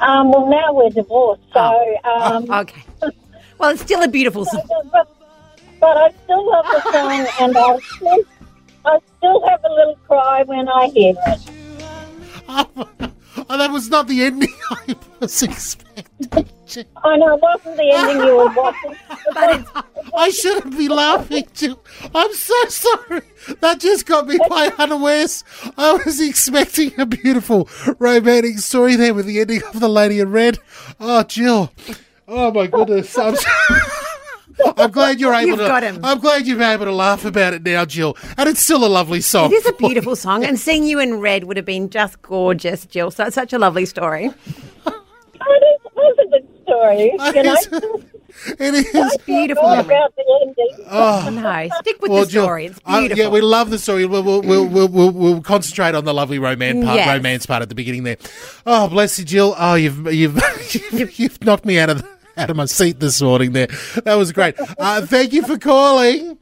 [0.00, 2.82] Um, well, now we're divorced, so um, Okay.
[3.58, 4.62] Well, it's still a beautiful song.
[4.90, 5.08] but,
[5.80, 8.24] but I still love the song, and I still,
[8.84, 11.40] I still have a little cry when I hear it.
[13.48, 16.48] Oh, that was not the ending I was expecting.
[17.04, 18.96] I know it wasn't the ending you were watching,
[19.34, 19.70] But it's,
[20.16, 21.82] I shouldn't be laughing, Jill.
[22.14, 23.22] I'm so sorry.
[23.60, 25.44] That just got me quite unawares.
[25.76, 30.30] I was expecting a beautiful romantic story there with the ending of The Lady in
[30.32, 30.58] Red.
[30.98, 31.72] Oh, Jill.
[32.28, 33.16] Oh, my goodness.
[33.18, 33.34] I'm,
[34.76, 35.66] I'm glad you're able You've to.
[35.68, 36.00] got him.
[36.04, 38.16] I'm glad you're able to laugh about it now, Jill.
[38.36, 39.50] And it's still a lovely song.
[39.52, 42.84] it is a beautiful song, and seeing you in red would have been just gorgeous,
[42.86, 43.10] Jill.
[43.10, 44.26] So it's such a lovely story.
[44.26, 44.34] it is,
[44.86, 47.12] it was a good story.
[47.34, 48.02] You know,
[48.58, 49.16] It is.
[49.26, 50.86] Beautiful about the ending.
[50.88, 51.28] Oh.
[51.30, 52.66] No, stick with Well, the Jill, story.
[52.66, 53.18] It's beautiful.
[53.24, 54.06] yeah, we love the story.
[54.06, 57.08] We'll, we'll, we'll, we'll, we'll, we'll concentrate on the lovely romance part, Yes.
[57.16, 58.16] romance part at the beginning there.
[58.64, 59.54] Oh, bless you, Jill.
[59.58, 60.40] Oh, you've you've
[60.92, 63.52] you've, you've knocked me out of the, out of my seat this morning.
[63.52, 63.66] There,
[64.04, 64.54] that was great.
[64.78, 66.38] Uh, thank you for calling.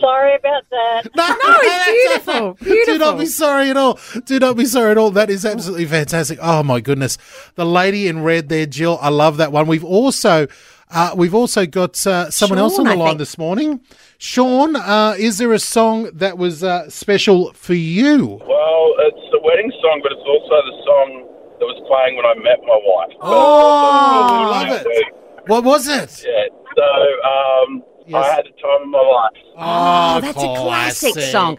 [0.00, 1.02] Sorry about that.
[1.16, 2.84] No, no, it's that's beautiful.
[2.86, 3.98] Do not be sorry at all.
[4.24, 5.10] Do not be sorry at all.
[5.10, 6.38] That is absolutely fantastic.
[6.40, 7.18] Oh my goodness,
[7.56, 8.98] the lady in red there, Jill.
[9.00, 9.66] I love that one.
[9.66, 10.46] We've also.
[10.90, 13.18] Uh, we've also got uh, someone else on the I line think.
[13.18, 13.80] this morning.
[14.16, 18.40] Sean, uh, is there a song that was uh, special for you?
[18.48, 21.28] Well, it's a wedding song, but it's also the song
[21.60, 23.12] that was playing when I met my wife.
[23.20, 25.06] Oh, love it.
[25.46, 26.24] What was it?
[26.26, 26.46] Yeah.
[26.74, 26.84] So
[27.28, 27.82] um,
[28.14, 29.32] I had a time of my life.
[29.56, 31.58] Oh, that's a classic song.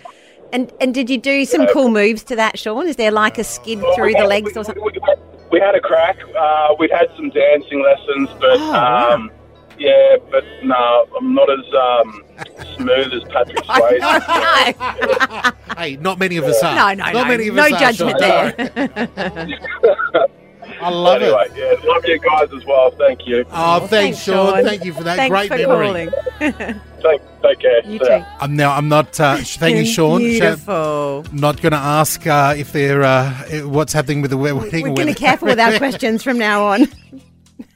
[0.52, 2.88] And and did you do some cool moves to that, Sean?
[2.88, 4.84] Is there like a skid through the legs or something?
[5.52, 6.18] We had a crack.
[6.38, 9.12] Uh, we'd had some dancing lessons, but Oh, wow.
[9.14, 9.32] um,
[9.80, 12.24] yeah, but no, I'm not as um,
[12.76, 15.56] smooth as Patrick Swayze.
[15.78, 16.76] hey, not many of us are.
[16.76, 17.26] No, no, not no.
[17.26, 18.54] many of no us are, judgment Sean.
[18.58, 20.28] there.
[20.82, 21.82] I love anyway, it.
[21.84, 22.92] yeah, love you guys as well.
[22.92, 23.46] Thank you.
[23.52, 24.54] Oh, thanks, Sean.
[24.56, 24.64] Sean.
[24.64, 26.10] Thank you for that Thanks great for memory.
[26.10, 26.10] calling.
[27.02, 27.82] Take, take care.
[27.86, 28.26] You too.
[28.42, 28.74] I'm now.
[28.76, 29.18] I'm not.
[29.20, 30.20] Uh, thank you, Sean.
[30.20, 31.24] Sh- Beautiful.
[31.32, 33.34] Not going to ask uh, if they're uh,
[33.68, 34.60] what's happening with the wedding.
[34.60, 36.88] We're going to be careful with our questions from now on.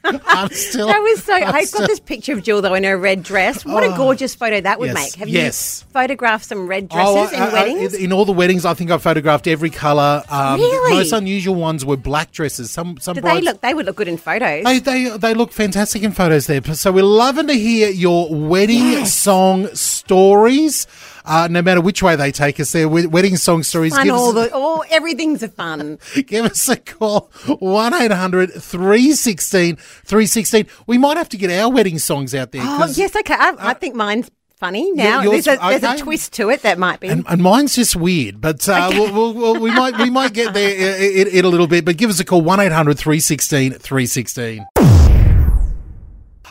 [0.26, 0.86] I'm still.
[0.88, 1.32] That was so.
[1.34, 3.64] I'm I've still- got this picture of Jill though in her red dress.
[3.64, 3.96] What a Oh.
[3.96, 5.14] gorgeous photo that would Yes, make.
[5.16, 5.84] Have yes.
[5.86, 7.94] you photographed some red dresses Oh, in I- I- weddings?
[7.94, 10.22] in all the weddings, I think I've photographed every colour.
[10.28, 10.94] Um, Really?
[10.96, 12.70] Most unusual ones were black dresses.
[12.70, 13.60] Some some Do they look?
[13.60, 14.64] They would look good in photos.
[14.64, 16.62] They, they they look fantastic in photos there.
[16.74, 19.14] So we're loving to hear your wedding Yes.
[19.14, 19.68] song
[20.04, 20.86] stories.
[21.26, 23.96] Uh, no matter which way they take us, their wedding song stories.
[23.96, 25.98] Fun, all us, the, all everything's a fun.
[26.26, 30.66] give us a call 1 800 316 316.
[30.86, 32.60] We might have to get our wedding songs out there.
[32.62, 33.34] Oh yes, okay.
[33.34, 35.22] I, I think mine's funny now.
[35.22, 37.08] yours- There's a, there's a twist to it that might be.
[37.08, 40.52] And, and mine's just weird, but uh, we'll, we'll, we'll, we might we might get
[40.52, 41.86] there in, in a little bit.
[41.86, 44.66] But give us a call 1 800 316 316.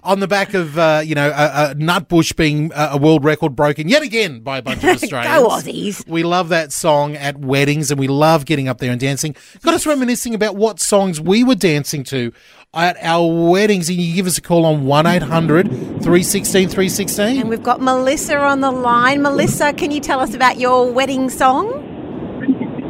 [0.06, 3.56] On the back of uh, you know a, a Nutbush being a, a world record
[3.56, 5.42] broken yet again by a bunch of Australians.
[5.42, 6.08] Go Aussies.
[6.08, 9.34] We love that song at weddings, and we love getting up there and dancing.
[9.62, 12.34] Got us reminiscing about what songs we were dancing to
[12.74, 17.40] at our weddings, and you give us a call on 1 800 316 316.
[17.40, 19.22] and we've got Melissa on the line.
[19.22, 21.93] Melissa, can you tell us about your wedding song?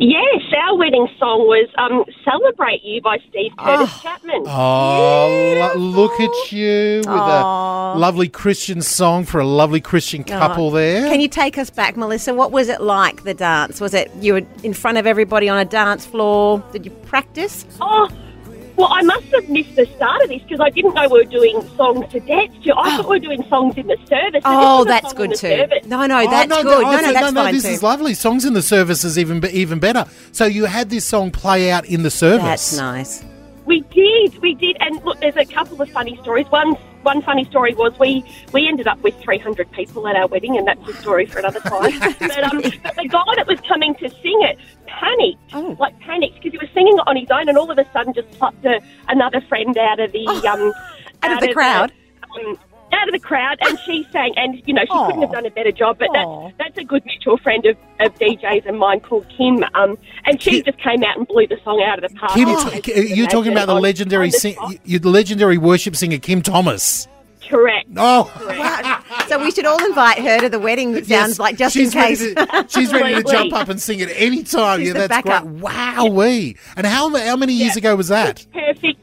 [0.05, 4.43] Yes, our wedding song was um, Celebrate You by Steve Curtis Chapman.
[4.45, 7.93] Oh, lo- look at you with Aw.
[7.93, 11.09] a lovely Christian song for a lovely Christian couple there.
[11.09, 12.33] Can you take us back, Melissa?
[12.33, 13.79] What was it like, the dance?
[13.79, 16.61] Was it you were in front of everybody on a dance floor?
[16.73, 17.65] Did you practice?
[17.79, 18.09] Oh,
[18.75, 21.23] well, I must have missed the start of this because I didn't know we were
[21.29, 22.73] doing songs to dance to.
[22.77, 24.43] I thought we were doing songs in the service.
[24.43, 25.35] so Oh, this was a that's good too.
[25.35, 25.85] service.
[25.85, 26.83] No, no, Oh, that's no, good.
[26.83, 27.69] oh, No, no, so- that's fine This too.
[27.69, 28.13] is lovely.
[28.13, 30.05] Songs in the service is even even better.
[30.31, 32.43] So you had this song play out in the service.
[32.43, 33.23] That's nice.
[33.65, 36.45] We did, we did, and look, there's a couple of funny stories.
[36.47, 40.57] One, one funny story was we we ended up with 300 people at our wedding,
[40.57, 41.97] and that's a story for another time.
[42.19, 44.57] but, um, but the guy that was coming to sing it
[44.87, 45.77] panicked, Oh.
[45.79, 48.29] like panicked, because he was singing on his own, and all of a sudden just
[48.31, 50.71] plucked a, another friend out of the um,
[51.23, 51.91] Out of the crowd?
[52.45, 52.57] um,
[52.93, 55.49] out of the crowd, and she sang, and you know she couldn't have done a
[55.49, 55.97] better job.
[55.97, 56.43] But Aw.
[56.49, 60.39] that's that's a good mutual friend of, of DJs and mine called Kim, um, and
[60.39, 62.33] she just came out and blew the song out of the park.
[62.33, 64.99] Kim, As T- you K- can you're talking about the legendary on the sing- you
[64.99, 67.07] the legendary worship singer Kim Thomas.
[67.53, 67.87] Correct.
[67.97, 68.31] Oh,
[69.27, 70.95] So we should all invite her to the wedding.
[70.95, 72.19] It sounds Yes, like just she's in case.
[72.19, 74.79] To, she's ready to jump up and sing at any time.
[74.79, 75.43] She's yeah, that's backup.
[75.43, 75.61] great.
[75.61, 76.57] Wowee!
[76.75, 78.45] And how how many years ago was that?
[78.51, 78.99] perfect.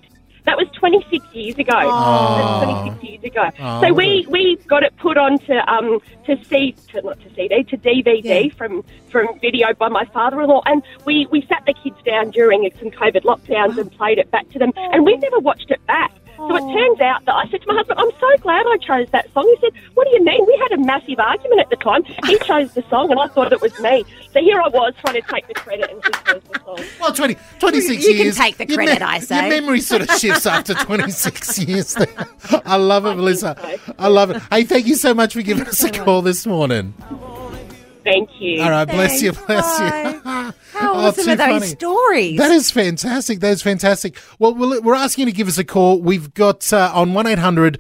[0.47, 1.71] That was 26 years ago.
[1.71, 3.51] That's 26 years ago.
[3.61, 7.63] Oh, so we, we got it put onto um to C to not to CD
[7.65, 12.31] to DVD from from video by my father-in-law, and we we sat the kids down
[12.31, 15.87] during some COVID lockdowns and played it back to them, and we've never watched it
[15.87, 16.11] back.
[16.49, 19.09] So it turns out that I said to my husband, "I'm so glad I chose
[19.11, 20.45] that song." He said, "What do you mean?
[20.47, 22.03] We had a massive argument at the time.
[22.27, 24.05] He chose the song, and I thought it was me.
[24.33, 27.13] So here I was trying to take the credit, and he chose the song." Well,
[27.13, 28.37] 20, 26 You can years.
[28.37, 29.49] take the Your credit, I say.
[29.49, 31.95] Your memory sort of shifts after 26 years.
[31.95, 32.09] There.
[32.65, 33.57] I love it, Melissa.
[33.99, 34.43] I love it.
[34.51, 36.95] Hey, thank you so much for giving us a call this morning.
[37.11, 37.40] Oh,
[38.11, 38.63] Thank you.
[38.63, 40.11] All right, bless you, bless bye.
[40.13, 40.21] you.
[40.81, 41.67] How Oh, awesome are those funny.
[41.67, 42.39] stories?
[42.39, 43.41] That is fantastic.
[43.41, 44.17] That is fantastic.
[44.39, 46.01] Well, we'll- we're asking you to give us a call.
[46.01, 47.79] We've got uh, on 1 800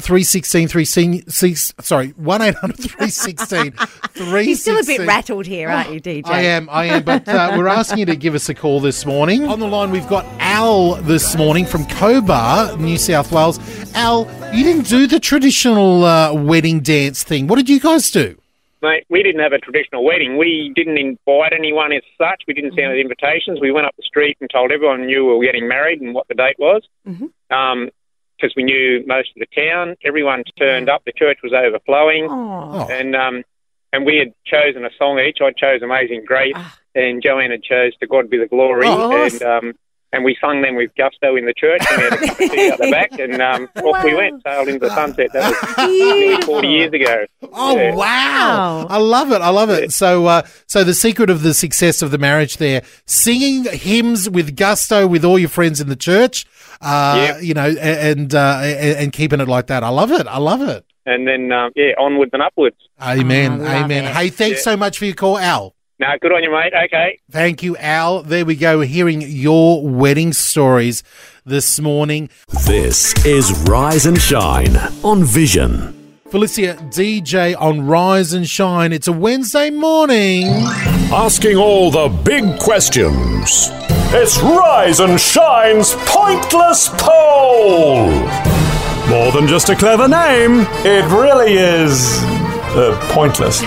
[0.00, 1.74] 316 316.
[1.80, 4.44] Sorry, 1 800 316 316.
[4.48, 6.26] You're still a bit rattled here, aren't you, DJ?
[6.26, 9.06] I am, I am, but uh, we're asking you to give us a call this
[9.06, 9.46] morning.
[9.48, 13.58] On the line, we've got Al this morning from Cobar, New South Wales.
[13.94, 17.46] Al, you didn't do the traditional uh, wedding dance thing.
[17.46, 18.36] What did you guys do?
[18.82, 20.36] Mate, we didn't have a traditional wedding.
[20.36, 22.42] We didn't invite anyone as such.
[22.48, 23.60] We didn't send out invitations.
[23.60, 26.26] We went up the street and told everyone knew we were getting married and what
[26.26, 26.82] the date was.
[27.04, 29.94] Because we knew most of the town.
[30.04, 31.04] Everyone turned up.
[31.04, 32.26] The church was overflowing.
[32.28, 32.88] Oh.
[32.90, 33.44] And um,
[33.92, 35.38] and we had chosen a song each.
[35.40, 36.56] I chose Amazing Grace,
[36.96, 38.88] and Joanne had chose To God Be the Glory.
[38.88, 39.24] Oh.
[39.24, 39.72] and um,
[40.12, 42.50] and we sung them with gusto in the church, and we had a cup of
[42.50, 45.32] tea out the back, and um, off we went, sailed into the sunset.
[45.32, 47.24] That was nearly 40 years ago.
[47.52, 47.94] Oh Yeah.
[47.94, 48.86] wow.
[48.88, 49.40] I love it!
[49.40, 49.92] I love it.
[49.92, 54.56] So, uh, so the secret of the success of the marriage there: singing hymns with
[54.56, 56.46] gusto with all your friends in the church.
[56.80, 57.42] Uh, Yep.
[57.42, 59.84] You know, a- and uh, a- and keeping it like that.
[59.84, 60.26] I love it.
[60.26, 60.84] I love it.
[61.06, 62.76] And then, um, yeah, onwards and upwards.
[63.00, 63.60] Amen.
[63.60, 64.04] Oh, Amen.
[64.04, 64.12] it.
[64.14, 64.72] Hey, thanks Yeah.
[64.72, 65.74] so much for your call, Al.
[65.98, 66.72] No, good on you, mate.
[66.86, 67.20] Okay.
[67.30, 68.22] Thank you, Al.
[68.22, 68.78] There we go.
[68.78, 71.02] We're hearing your wedding stories
[71.44, 72.28] this morning.
[72.66, 75.98] This is Rise and Shine on Vision.
[76.30, 78.92] Felicia DJ on Rise and Shine.
[78.92, 80.46] It's a Wednesday morning.
[81.12, 83.68] Asking all the big questions.
[84.14, 88.06] It's Rise and Shine's Pointless Poll.
[89.08, 92.18] More than just a clever name, it really is
[92.74, 93.62] uh, pointless.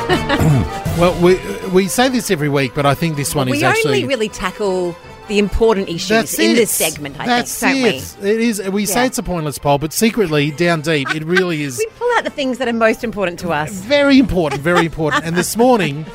[0.95, 1.35] Well, we
[1.75, 4.07] we say this every week, but I think this one we is actually We only
[4.07, 4.95] really tackle
[5.27, 8.35] the important issues in this segment, I That's think, don't it.
[8.35, 8.61] It is.
[8.69, 11.85] We say it's a pointless poll, but secretly, down deep, it really is we?
[11.85, 13.71] We pull out the things that are most important to us.
[13.71, 14.61] very important.
[14.61, 15.25] Very important.
[15.25, 16.05] And this morning,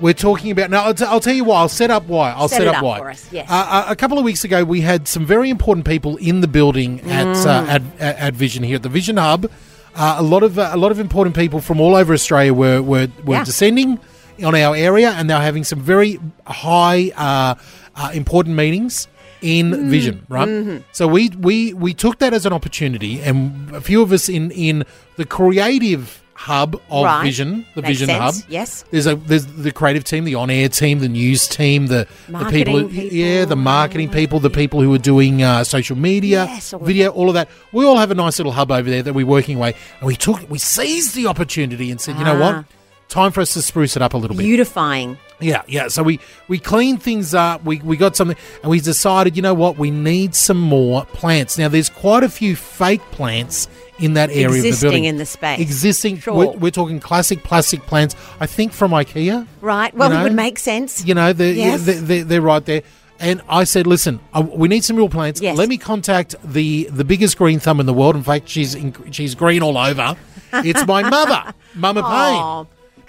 [0.00, 0.70] we're talking about.
[0.70, 1.60] Now, I'll, t- I'll tell you why.
[1.60, 2.32] I'll set up why.
[2.32, 2.98] I'll Set set, up, up why.
[3.10, 3.46] us, yes.
[3.50, 6.48] Uh, a a couple of weeks ago, we had some very important people in the
[6.48, 7.46] building at Mm.
[7.46, 9.50] uh, at, at, at Vision here at the Vision Hub.
[9.94, 12.80] Uh, a lot of uh, a lot of important people from all over Australia were
[12.82, 13.44] were, were Yeah.
[13.44, 14.00] descending
[14.42, 17.54] on our area, and they're having some very high uh,
[17.96, 19.06] uh, important meetings
[19.42, 19.88] in Mm.
[19.90, 20.48] Vision, right?
[20.48, 20.82] Mhm.
[20.92, 24.50] So we we we took that as an opportunity, and a few of us in
[24.52, 24.84] in
[25.16, 27.22] the creative hub of Right.
[27.22, 28.50] Vision, the Makes Vision sense, Hub.
[28.50, 28.84] yes.
[28.90, 32.44] There's a there's the creative team, the on air team, the news team, the the
[32.46, 33.16] people, who, people.
[33.16, 37.10] yeah, the marketing people, the people who are doing uh, social media, Yes, all video,
[37.10, 37.48] all of that.
[37.72, 40.16] We all have a nice little hub over there that we're working away, and we
[40.16, 42.44] took we seized the opportunity and said, you know Ah.
[42.56, 42.64] what,
[43.08, 44.42] time for us to spruce it up a little bit.
[44.42, 45.18] Beautifying.
[45.40, 45.88] Yeah, yeah.
[45.88, 47.64] So we we cleaned things up.
[47.64, 51.58] We we got something, and we decided, you know what, we need some more plants.
[51.58, 55.04] Now, there's quite a few fake plants in that area of the Existing building.
[55.04, 55.60] in the space.
[55.60, 56.18] Existing.
[56.18, 56.34] Sure.
[56.34, 58.16] We're, we're talking classic plastic plants.
[58.40, 59.46] I think from IKEA.
[59.60, 59.94] Right.
[59.94, 61.04] Well, You it would make sense.
[61.04, 61.84] You know, they're, Yes.
[61.84, 62.82] they're, they're, they're right there.
[63.20, 64.18] And I said, listen,
[64.56, 65.40] we need some real plants.
[65.40, 65.56] Yes.
[65.56, 68.16] Let me contact the the biggest green thumb in the world.
[68.16, 70.16] In fact, she's in, she's green all over.
[70.52, 72.64] It's my mother, Mama Aw,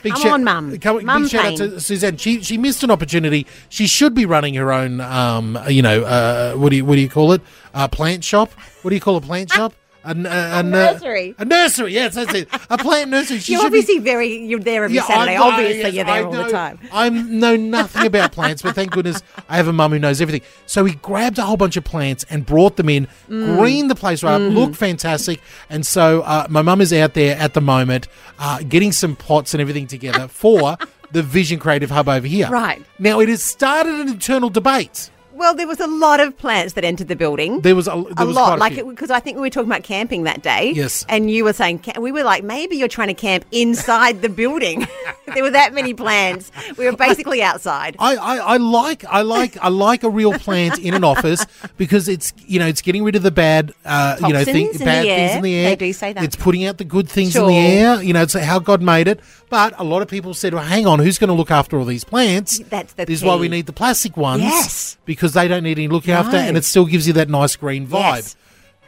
[0.06, 0.14] Paine.
[0.14, 0.78] come shout- on, Mum.
[0.80, 2.18] come- Mum big shout out to Suzanne.
[2.18, 3.46] She she missed an opportunity.
[3.70, 7.02] She should be running her own, um, you know, uh, what do you what do
[7.02, 7.42] you call it?
[7.74, 8.52] A plant shop.
[8.82, 9.74] What do you call a plant shop?
[10.06, 11.36] A, a, a nursery.
[11.38, 11.94] A nursery.
[11.94, 12.48] Yes, that's it.
[12.70, 13.40] A plant nursery.
[13.40, 14.46] She You're should be obviously very.
[14.46, 15.36] You're there every yeah, Saturday.
[15.36, 16.80] I- obviously, yes, you're there I all know, the time.
[16.92, 20.48] I know nothing about plants, but thank goodness I have a mum who knows everything.
[20.68, 23.58] So we grabbed a whole bunch of plants and brought them in, Mm.
[23.58, 24.54] greened the place right up, Mhm.
[24.54, 25.42] looked fantastic.
[25.70, 29.54] And so uh, my mum is out there at the moment uh, getting some pots
[29.54, 30.78] and everything together for
[31.12, 32.48] the Vision Creative Hub over here.
[32.50, 32.84] Right.
[33.00, 35.10] Now, it has started an internal debate.
[35.36, 37.62] Well, there was a lot of plants that entered the building.
[37.62, 39.84] There was a, there a was lot, like because I think we were talking about
[39.84, 40.72] camping that day.
[40.72, 41.06] Yes.
[41.10, 44.88] and you were saying we were like maybe you're trying to camp inside the building.
[45.34, 46.52] there were that many plants.
[46.78, 47.96] We were basically outside.
[48.00, 51.46] I, I, I like I like I like a real plant in an office
[51.78, 55.04] because it's you know it's getting rid of the bad uh, you know thing, bad
[55.06, 55.70] things in the air.
[55.72, 56.24] They do say that.
[56.24, 57.44] It's putting out the good things Sure.
[57.44, 58.02] in the air.
[58.02, 59.20] You know, it's how God made it.
[59.50, 61.86] But a lot of people said, "Well, hang on, who's going to look after all
[61.86, 64.42] these plants?" That's the This is why we need the plastic ones.
[64.44, 64.98] Yes.
[65.06, 66.40] because they don't need any look after, No.
[66.40, 68.16] and it still gives you that nice green vibe.
[68.16, 68.36] Yes.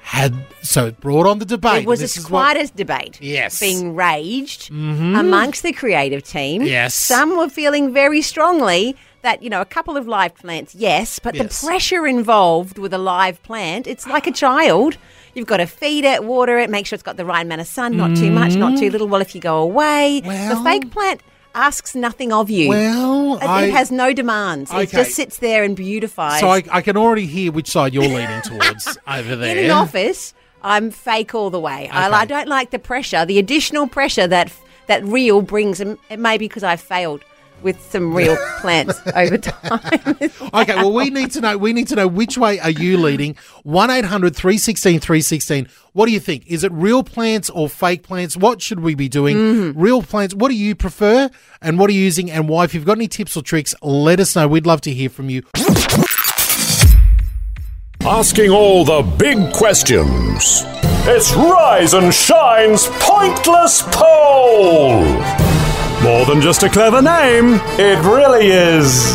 [0.02, 1.82] Had so it brought on the debate.
[1.82, 3.17] It was a what- quite a debate.
[3.19, 3.60] Yes.
[3.60, 5.19] being raged Mhm.
[5.19, 6.62] amongst the creative team.
[6.62, 6.95] Yes.
[6.95, 8.95] some were feeling very strongly.
[9.23, 11.60] That you know, a couple of live plants, yes, but Yes.
[11.60, 14.95] the pressure involved with a live plant, it's like a child.
[15.34, 17.67] You've got to feed it, water it, make sure it's got the right amount of
[17.67, 19.08] sun, not too much, not too little.
[19.08, 21.19] Well, if you go away, the fake plant
[21.58, 22.70] asks nothing of you.
[22.70, 24.72] Well, it, I- has no demands.
[24.74, 26.39] It just sits there and beautifies.
[26.39, 29.58] So I, I can already hear which side you're leaning towards over there.
[29.58, 31.89] In an office, I'm fake all the way.
[31.89, 32.15] I, Okay.
[32.15, 34.52] I don't like the pressure, the additional pressure that
[34.88, 35.80] that real brings.
[35.82, 37.24] And it may be because I've failed
[37.62, 40.17] with some real plants over time.
[40.54, 41.58] Okay, well, we need to know.
[41.58, 43.36] We need to know which way are you leading?
[43.65, 45.70] 1-800-316-316.
[45.93, 46.46] What do you think?
[46.48, 48.38] Is it real plants or fake plants?
[48.38, 49.38] What should we be doing?
[49.38, 49.80] Mm-hmm.
[49.80, 50.34] Real plants.
[50.34, 51.30] What do you prefer,
[51.62, 52.63] and what are you using, and why?
[52.63, 54.48] If you've got any tips or tricks, let us know.
[54.48, 55.43] We'd love to hear from you.
[58.02, 60.63] Asking all the big questions.
[61.10, 65.04] It's Rise and Shine's Pointless Poll.
[66.03, 69.12] More than just a clever name, it really is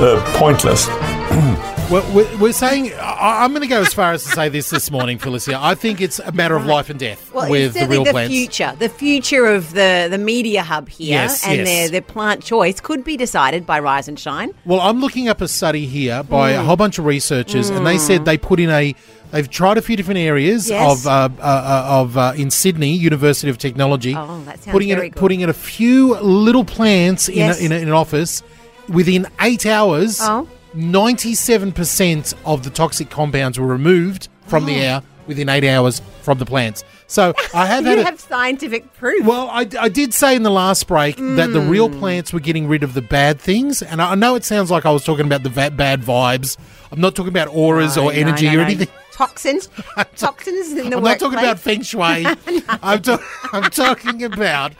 [0.00, 0.86] uh, pointless.
[1.88, 4.68] Well, we're, we're saying I, I'm going to go as far as to say this
[4.68, 5.58] this morning, Felicia.
[5.58, 8.04] I think it's a matter of life and death Well, with it's the certainly real
[8.04, 8.34] the plants.
[8.34, 8.74] future.
[8.78, 11.66] The future of the, the media hub here Yes, and yes.
[11.66, 14.52] their, their plant choice could be decided by Rise and Shine.
[14.66, 16.64] Well, I'm looking up a study here by a Mm.
[16.66, 18.00] whole bunch of researchers, and they Mm.
[18.00, 18.94] said they put in a.
[19.30, 20.90] They've tried a few different areas Yes.
[20.90, 24.14] of uh, uh, uh, of uh, in Sydney University of Technology.
[24.16, 25.18] Oh, that sounds putting very in good.
[25.20, 27.60] putting in a few little plants Yes.
[27.60, 28.42] in, a, in, a, in an office.
[28.88, 30.48] Within eight hours, Oh.
[30.74, 34.80] ninety-seven percent of the toxic compounds were removed from the Oh.
[34.82, 36.84] air within eight hours from the plants.
[37.06, 37.98] So I have you had.
[37.98, 39.26] a- have scientific proof.
[39.26, 41.98] well, I, I did say in the last break that the real Mm.
[41.98, 44.86] plants were getting rid of the bad things, and I I know it sounds like
[44.86, 46.56] I was talking about the va- bad vibes.
[46.90, 48.62] I'm not talking about auras No, or no, energy no, or no.
[48.62, 48.88] anything.
[49.12, 49.68] Toxins,
[50.16, 51.02] toxins in the I'm workplace.
[51.02, 52.24] not talking about feng shui.
[52.82, 54.72] I'm, ta- I'm talking about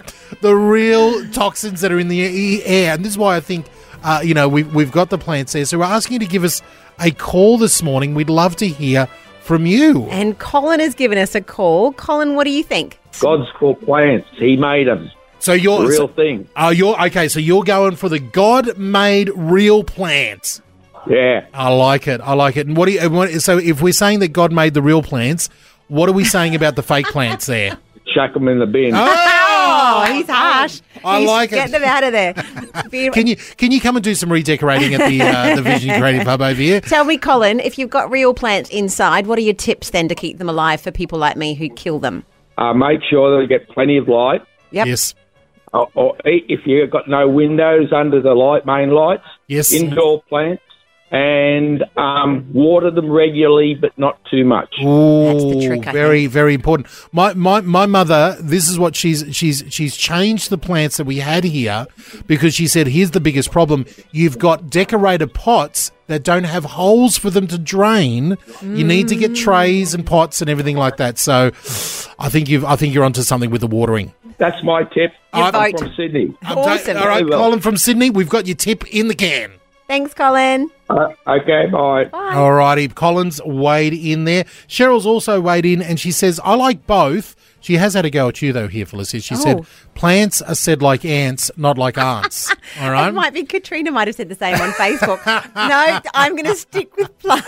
[0.42, 3.66] the real toxins that are in the air, and this is why I think
[4.04, 5.64] uh, you know we've we've got the plants there.
[5.64, 6.62] So we're asking you to give us
[7.00, 8.14] a call this morning.
[8.14, 9.06] We'd love to hear
[9.40, 10.04] from you.
[10.04, 11.92] And Colin has given us a call.
[11.94, 13.00] Colin, what do you think?
[13.18, 14.28] God's called plants.
[14.36, 15.11] He made them.
[15.40, 16.48] So you're The real so- thing.
[16.56, 17.26] Oh, you're okay.
[17.26, 20.62] So you're going for the God-made real plants.
[21.09, 21.46] Yeah.
[21.54, 22.20] I like it.
[22.20, 22.66] I like it.
[22.66, 23.09] And what do you?
[23.11, 25.48] What, so if we're saying that God made the real plants,
[25.88, 27.78] what are we saying about the fake plants there?
[28.14, 28.92] Chuck them in the bin.
[28.94, 30.80] Oh, he's harsh.
[31.04, 31.56] I He's- like it.
[31.56, 32.34] Get them out of there.
[32.90, 35.98] Be- Can you can you come and do some redecorating at the uh, the Vision
[36.00, 36.80] Creative Hub over here?
[36.80, 40.14] Tell me, Colin, if you've got real plants inside, what are your tips then to
[40.14, 42.24] keep them alive for people like me who kill them?
[42.56, 44.42] Uh, make sure they get plenty of light.
[44.72, 44.86] Yep.
[44.86, 45.14] Yes.
[45.72, 49.24] Or, or if you've got no windows under the light, main lights.
[49.48, 49.70] Yes.
[49.72, 50.62] Indoor plants.
[51.11, 54.74] And um, water them regularly, but not too much.
[54.82, 56.88] Ooh, trick, I very very important.
[57.12, 58.36] My my my mother.
[58.40, 61.86] This is what she's she's she's changed the plants that we had here
[62.26, 63.86] because she said here's the biggest problem.
[64.11, 68.36] You've got decorated pots that don't have holes for them to drain.
[68.62, 71.18] You need to get trays and pots and everything like that.
[71.18, 71.50] So,
[72.18, 74.12] I think you've I think you're onto something with the watering.
[74.38, 75.12] That's my tip.
[75.34, 75.78] Your I'm vote.
[75.78, 76.34] from Sydney.
[76.42, 76.96] I'm ta- Awesome.
[76.96, 77.38] all right, well.
[77.40, 78.09] Colin from Sydney.
[78.11, 79.52] We've got your tip in the can.
[79.89, 80.70] Thanks, Colin.
[80.91, 82.05] Uh, okay, bye.
[82.05, 82.34] bye.
[82.34, 84.45] All righty, Collins weighed in there.
[84.68, 88.28] Cheryl's also weighed in, and she says, "I like both." She has had a go
[88.28, 89.20] at you though, here, Felicity.
[89.20, 89.66] She said, Oh.
[89.95, 93.09] "Plants are said like ants, not like aunts." All right.
[93.09, 95.24] It might be Katrina might have said the same on Facebook.
[95.57, 97.47] no, I'm going to stick with plants.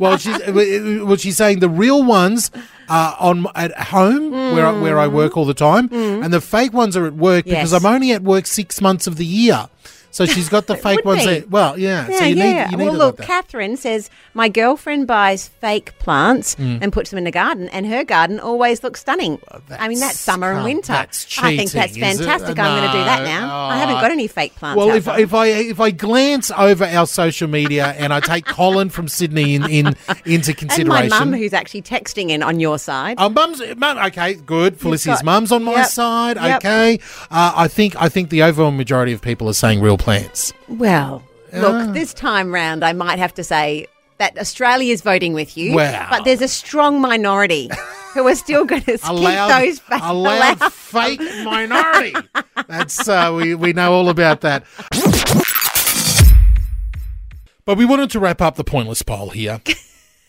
[0.00, 2.50] well, she's well, she's saying the real ones
[2.88, 6.72] are on at home where I, where I work all the time, and the fake
[6.72, 7.76] ones are at work because Mm.
[7.84, 9.68] I'm only at work six months of the year.
[10.14, 11.42] So she's got the fake ones there.
[11.50, 12.06] Well, yeah.
[12.08, 12.64] Yeah, so you yeah.
[12.66, 13.26] need you need well, look, like.
[13.26, 16.78] Catherine says my girlfriend buys fake plants Mm.
[16.82, 19.40] and puts them in the garden, and her garden always looks stunning.
[19.70, 20.92] I mean, that's summer and winter.
[20.92, 22.56] that's I think that's cheating, fantastic.
[22.60, 23.26] I'm going to do that No.
[23.26, 23.66] now.
[23.66, 24.76] I haven't got any fake plants.
[24.78, 28.90] Well, if, if I if I glance over our social media and I take Colin
[28.90, 32.78] from Sydney in, in into and consideration, my mum, who's actually texting in on your
[32.78, 33.16] side.
[33.18, 33.98] Oh, mum's mum.
[33.98, 34.78] Okay, good.
[34.78, 36.36] Felicity's mum's on my Yep, side.
[36.36, 36.58] yep.
[36.58, 37.00] Okay,
[37.32, 40.52] uh, I think I think the overwhelming majority of people are saying real plants.
[40.68, 43.86] Well, look, this time round, I might have to say
[44.18, 45.74] that Australia is voting with you.
[45.74, 46.08] Wow.
[46.10, 47.70] But there's a strong minority
[48.12, 50.72] who are still going to keep those a loud allowed.
[50.72, 52.14] fake minority.
[52.68, 54.64] That's uh, we we know all about that.
[57.64, 59.62] But we wanted to wrap up the pointless poll here.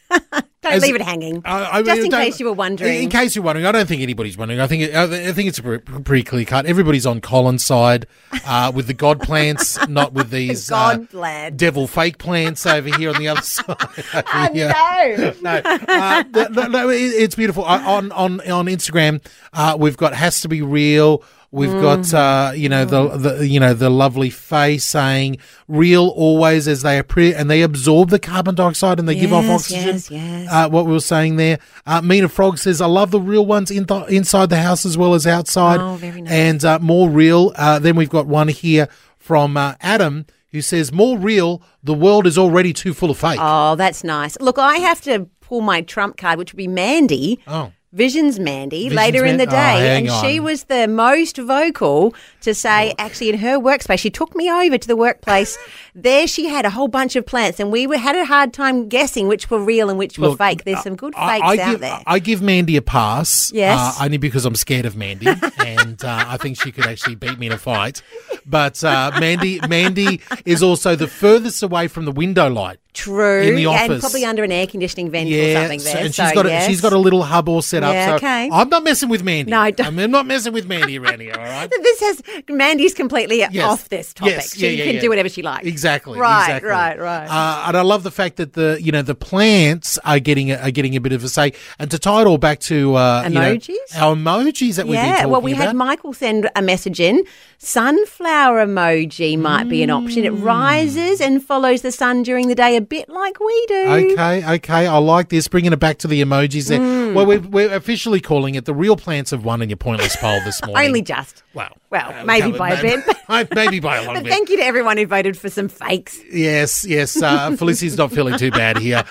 [0.62, 1.43] Don't As- leave it hanging.
[1.45, 3.03] I- I Just in case you were wondering.
[3.03, 4.60] In case you're wondering, I don't think anybody's wondering.
[4.60, 6.66] I think it, I think it's pre- pretty clear cut.
[6.66, 8.08] Everybody's on Colin's side
[8.47, 11.56] uh, with the God plants, not with these uh, God plan.
[11.56, 13.66] devil fake plants over here on the other side.
[13.70, 15.34] Oh, no.
[15.43, 17.64] no, uh, th- no, it's beautiful.
[17.64, 21.24] Uh, on on on Instagram, uh, we've got has to be real.
[21.56, 25.38] We've got uh, you know the, the you know the lovely face saying
[25.70, 29.45] real always as they appear and they absorb the carbon dioxide and they give off
[29.49, 29.95] oxygen.
[29.95, 30.49] yes, yes.
[30.51, 31.60] Uh, what we were saying there.
[31.86, 34.97] Uh, Mina Frog says I love the real ones in th- inside the house as
[34.97, 35.80] well as outside.
[35.80, 36.34] Oh, very nice.
[36.34, 37.53] And uh, more real.
[37.56, 41.62] Uh, then we've got one here from uh, Adam who says more real.
[41.84, 43.39] The world is already too full of fake.
[43.41, 44.38] Oh, that's nice.
[44.41, 47.39] Look, I have to pull my trump card, which would be Mandy.
[47.47, 47.72] Oh.
[47.96, 52.14] Visions Mandy Visions later in the oh, day, hang and she was the most vocal
[52.41, 55.58] to say, actually, in her workspace, she took me over to the workplace.
[55.96, 58.89] there, she had a whole bunch of plants, and we were, had a hard time
[58.89, 60.66] guessing which were real and which were fake.
[60.66, 62.04] There's some good I- fakes I out give, there.
[62.06, 63.54] I give Mandy a pass.
[63.54, 63.98] Yes.
[63.98, 65.28] Uh, only because I'm scared of Mandy,
[65.66, 68.02] and uh, I think she could actually beat me in a fight.
[68.46, 72.80] But uh, Mandy, Mandy is also the furthest away from the window light.
[72.96, 76.06] True, in the and probably under an air conditioning vent or Yeah, something so- there.
[76.06, 76.66] and so, she's got a, yes.
[76.68, 77.93] she's got a little hub all set up.
[77.93, 78.50] Yeah, so okay.
[78.52, 79.52] I'm not messing with Mandy.
[79.52, 81.34] No, don't- I'm not messing with Mandy around here.
[81.38, 81.70] All right.
[81.86, 83.64] This has Mandy's completely Yes.
[83.64, 84.34] off this topic.
[84.36, 84.56] Yes.
[84.56, 85.68] She Yeah, can do whatever she likes.
[85.68, 86.18] Exactly.
[86.18, 86.70] Right, exactly.
[86.70, 87.28] right, right.
[87.28, 90.56] Uh, and I love the fact that the you know the plants are getting a,
[90.58, 91.54] are getting a bit of a say.
[91.80, 93.76] And to tie it all back to uh, you know, Emojis?
[93.96, 95.68] our emojis that we've been yeah, talking well, we about.
[95.68, 97.24] had Michael send a message in.
[97.58, 100.24] Sunflower emoji might be an option.
[100.24, 103.86] It rises and follows the sun during the day, a bit like we do.
[104.14, 105.48] Okay, okay, I like this.
[105.48, 107.14] Bringing it back to the emojis there.
[107.14, 110.40] Well, we're, we're officially calling it the real plants have won in your pointless poll
[110.46, 110.88] this morning.
[110.88, 111.44] Only just.
[111.54, 111.74] Wow.
[111.90, 113.48] Well, maybe come- by a maybe- bit.
[113.56, 114.32] maybe by a long But bit.
[114.32, 116.20] thank you to everyone who voted for some fakes.
[116.32, 117.22] Yes, yes.
[117.22, 119.04] Uh, Felicity's not feeling too bad here.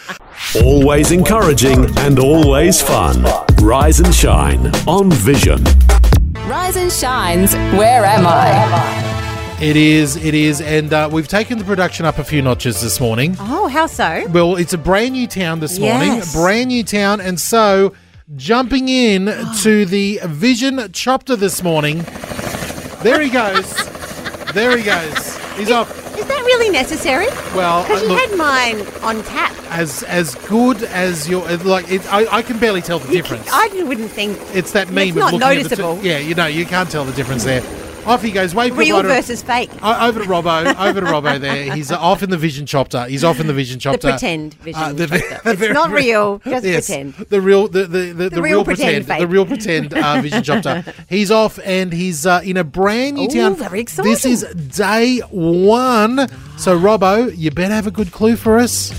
[0.62, 3.24] Always encouraging and always fun.
[3.62, 5.64] Rise and shine on Vision.
[6.46, 7.54] Rise and shines.
[7.54, 9.13] Where am I?
[9.60, 13.00] It is, it is, and uh, we've taken the production up a few notches this
[13.00, 13.34] morning.
[13.40, 14.26] Oh, how so?
[14.28, 16.34] Well, it's a brand new town this morning, Yes.
[16.34, 17.94] brand new town, and so
[18.36, 19.26] jumping in
[19.62, 21.98] to the Vision chopper this morning.
[23.02, 23.74] There he goes.
[24.52, 25.36] there he goes.
[25.56, 25.90] He's off.
[26.18, 27.26] Is that really necessary?
[27.56, 29.52] Well, Because uh, you look- had mine on tap.
[29.70, 33.48] As as good as your uh, like, it, I, I can barely tell the difference.
[33.50, 35.08] I wouldn't think It's that meme.
[35.08, 36.04] It's of not looking at the two- noticeable.
[36.06, 37.62] yeah, you know, you can't tell the difference there.
[38.06, 38.54] Off he goes.
[38.54, 39.70] Wait, real provider- versus fake.
[39.82, 40.78] O- over to Robbo.
[40.78, 41.40] Over to Robbo.
[41.40, 43.06] There, he's uh, off in the Vision chopper.
[43.06, 43.98] He's off in the Vision The chopper.
[44.10, 44.82] pretend vision.
[44.82, 45.54] Uh, the- chopper.
[45.56, 47.14] the it's not real, just Yes, pretend.
[47.14, 49.18] The real, the the, the, the, real real, pretend pretend, fake.
[49.20, 50.84] the real pretend uh, Vision chopper.
[51.08, 53.54] He's off and he's uh, in a brand new Ooh, town.
[53.56, 54.12] very exciting.
[54.12, 54.42] This is
[54.76, 56.28] day one.
[56.58, 58.92] So Robbo, you better have a good clue for us.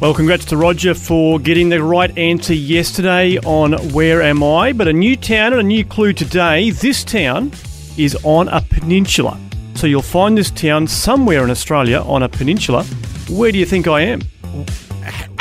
[0.00, 4.72] Well, congrats to Roger for getting the right answer yesterday on Where Am I?
[4.74, 6.68] But a new town and a new clue today.
[6.70, 7.52] This town
[7.96, 9.38] is on a peninsula.
[9.74, 12.84] So you'll find this town somewhere in Australia on a peninsula.
[13.28, 14.22] Where do you think I am?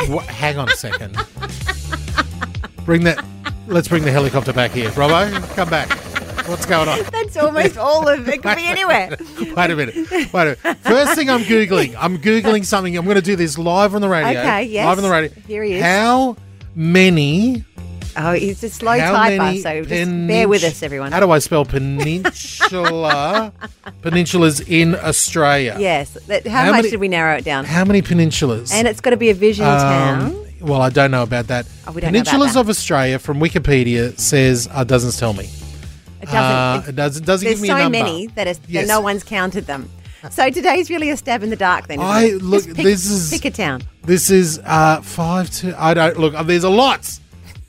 [0.10, 1.16] Wha- hang on a second.
[2.86, 3.24] bring that.
[3.68, 5.32] Let's bring the helicopter back here, Robbo.
[5.56, 5.90] Come back.
[6.48, 7.00] What's going on?
[7.12, 8.44] That's almost all of it.
[8.44, 9.18] Could be anywhere.
[9.40, 9.96] Wait a minute.
[10.12, 10.78] Wait a minute.
[10.84, 11.96] First thing I'm Googling.
[11.98, 12.96] I'm Googling something.
[12.96, 14.40] I'm going to do this live on the radio.
[14.42, 14.86] Okay, yes.
[14.86, 15.32] Live on the radio.
[15.48, 15.84] Here he is.
[15.84, 16.38] How
[16.76, 17.64] many.
[18.18, 21.12] Oh, he's a slow how typer, many so just penin- bear with us, everyone.
[21.12, 23.52] How do I spell peninsula?
[24.02, 25.76] peninsulas in Australia.
[25.80, 26.14] Yes.
[26.28, 27.66] That, how, How much many- did we narrow it down?
[27.66, 28.72] How many peninsulas?
[28.74, 30.46] And it's got to be a vision Um, town.
[30.62, 31.68] Well, I don't know about that.
[31.88, 32.60] Oh, we don't know about Peninsulas that.
[32.62, 35.50] of Australia from Wikipedia says uh, doesn't tell me.
[36.22, 36.36] It doesn't.
[36.36, 37.98] Uh, it doesn't doesn't There's give me so a number.
[38.00, 38.88] many that, is, Yes.
[38.88, 39.90] that no one's counted them.
[40.32, 41.86] So today's really a stab in the dark.
[41.86, 42.42] Then isn't I it?
[42.42, 42.64] look.
[42.64, 43.84] Just pick, this is pick a town.
[44.06, 45.80] This is uh, five to.
[45.80, 46.34] I don't look.
[46.34, 47.08] uh, There's a lot.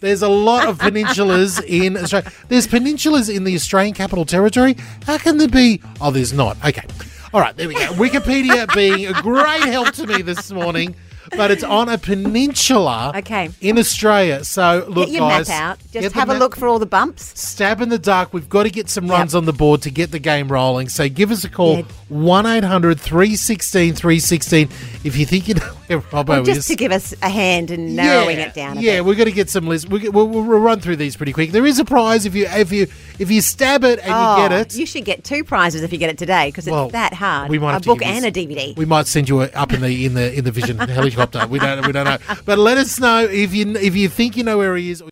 [0.01, 2.31] There's a lot of peninsulas in Australia.
[2.49, 4.77] There's peninsulas in the Australian Capital Territory.
[5.07, 5.81] How can there be?
[6.01, 6.57] Oh, there's not.
[6.65, 6.85] Okay.
[7.33, 7.57] All right.
[7.57, 7.87] There we go.
[7.93, 10.95] Wikipedia being a great help to me this morning.
[11.31, 13.51] But it's on a peninsula Okay.
[13.61, 14.45] in Australia.
[14.45, 15.79] So look, Get your guys, map out.
[15.93, 17.39] Just have a map- look for all the bumps.
[17.41, 18.33] Stab in the dark.
[18.33, 20.89] We've got to get some runs on the board to get the game rolling.
[20.89, 24.69] So give us a call 1 800 316 316
[25.05, 26.67] if you think you know where Robbo Well, just is.
[26.67, 28.79] to give us a hand in narrowing yeah, it down.
[28.79, 29.05] A yeah, bit.
[29.07, 29.89] we're going to get some lists.
[29.89, 31.53] We, we'll, we'll run through these pretty quick.
[31.53, 32.87] There is a prize if you if you
[33.19, 34.77] if you stab it and oh, you get oh, it.
[34.77, 37.51] You should get two prizes if you get it today because it's Well, that hard.
[37.51, 38.77] we might a book and a DVD.
[38.77, 41.16] We might send you up in the in the in the Vision helicopter.
[41.17, 42.19] We don't we don't know.
[42.45, 45.03] But let us know if you if you think you know where he is.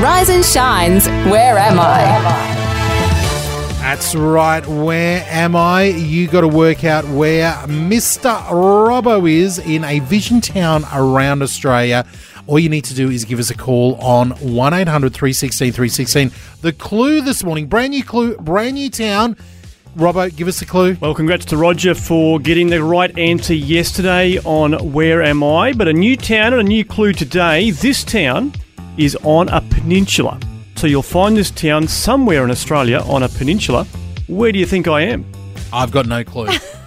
[0.00, 1.06] Rise and shines.
[1.30, 2.60] Where am I?
[3.80, 4.64] That's right.
[4.66, 5.84] Where am I?
[5.84, 8.40] You got to work out where Mr.
[8.46, 12.06] Robbo is in a vision town around Australia.
[12.46, 16.30] All you need to do is give us a call on 1 800 316 316.
[16.62, 19.36] The clue this morning, brand new clue, brand new town.
[19.96, 20.96] Robbo, give us a clue.
[21.00, 25.72] Well, congrats to Roger for getting the right answer yesterday on Where Am I?
[25.72, 27.72] But a new town and a new clue today.
[27.72, 28.52] This town
[28.96, 30.38] is on a peninsula.
[30.76, 33.84] So you'll find this town somewhere in Australia on a peninsula.
[34.28, 35.26] Where do you think I am?
[35.72, 36.48] I've got no clue.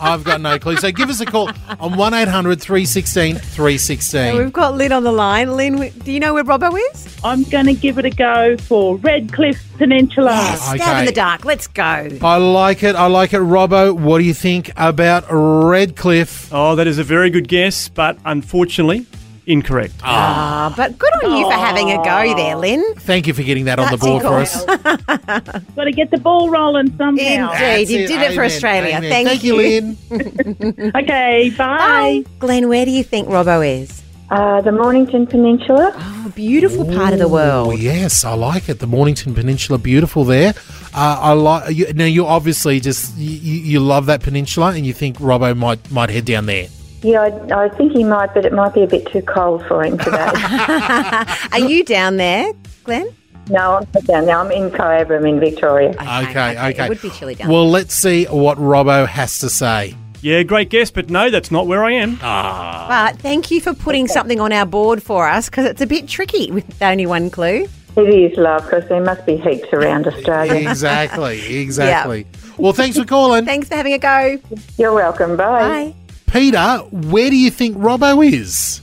[0.00, 0.76] I've got no clue.
[0.76, 4.36] So give us a call on 1 800 316 316.
[4.38, 5.56] we've got Lynn on the line.
[5.56, 7.16] Lynn, do you know where Robbo is?
[7.22, 10.36] I'm going to give it a go for Redcliffe Peninsula.
[10.56, 11.00] Stab Okay.
[11.00, 11.44] in the dark.
[11.44, 11.82] Let's go.
[12.22, 12.96] I like it.
[12.96, 13.40] I like it.
[13.40, 16.48] Robbo, what do you think about Redcliffe?
[16.52, 19.06] Oh, that is a very good guess, but unfortunately,
[19.50, 19.94] incorrect.
[20.02, 22.94] Ah, but good on you for having a go there, Lynn.
[22.96, 24.64] Thank you for getting that on the That's board for us.
[25.76, 27.52] Got to get the ball rolling somehow.
[27.52, 28.06] Indeed, you it.
[28.08, 28.46] did it for Amen.
[28.46, 28.96] Australia.
[28.96, 29.10] Amen.
[29.10, 29.96] Thank, Thank you, Lynn.
[30.96, 31.76] okay, bye.
[31.78, 32.24] Bye.
[32.38, 34.02] Glenn, where do you think Robbo is?
[34.30, 35.92] Uh, the Mornington Peninsula.
[35.92, 37.80] Oh, beautiful part of the world.
[37.80, 38.78] Yes, I like it.
[38.78, 40.54] The Mornington Peninsula, beautiful there.
[40.94, 42.04] Uh, I like you, now.
[42.04, 46.10] You obviously just you, you you love that peninsula, and you think Robbo might might
[46.10, 46.68] head down there.
[47.02, 49.82] Yeah, I, I think he might, but it might be a bit too cold for
[49.84, 50.16] him today.
[51.52, 52.52] Are you down there,
[52.84, 53.08] Glenn?
[53.50, 54.36] no, I'm not down there.
[54.36, 55.90] I'm in Cobram in Victoria.
[55.90, 56.84] Okay, okay.
[56.84, 59.96] It would be chilly down Well, let's see what Robbo has to say.
[60.22, 62.18] Yeah, great guess, but no, that's not where I am.
[62.22, 62.86] Ah.
[62.88, 66.08] But thank you for putting something on our board for us because it's a bit
[66.08, 67.66] tricky with only one clue.
[67.96, 70.54] It is, love, because there must be heaps around Australia.
[70.70, 72.26] Exactly, exactly.
[72.58, 73.46] Well, thanks for calling.
[73.46, 74.38] Thanks for having a go.
[74.76, 75.36] You're welcome.
[75.36, 75.68] Bye.
[75.68, 75.94] Bye.
[76.32, 78.80] Peter, where do you think Robbo is?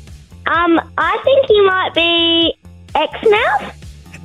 [0.48, 2.54] Um, I think he might be
[2.94, 3.74] Exmouth.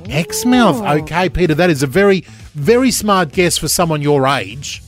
[0.09, 0.81] Exmouth.
[0.81, 2.21] Okay, Peter, that is a very,
[2.53, 4.81] very smart guess for someone your age.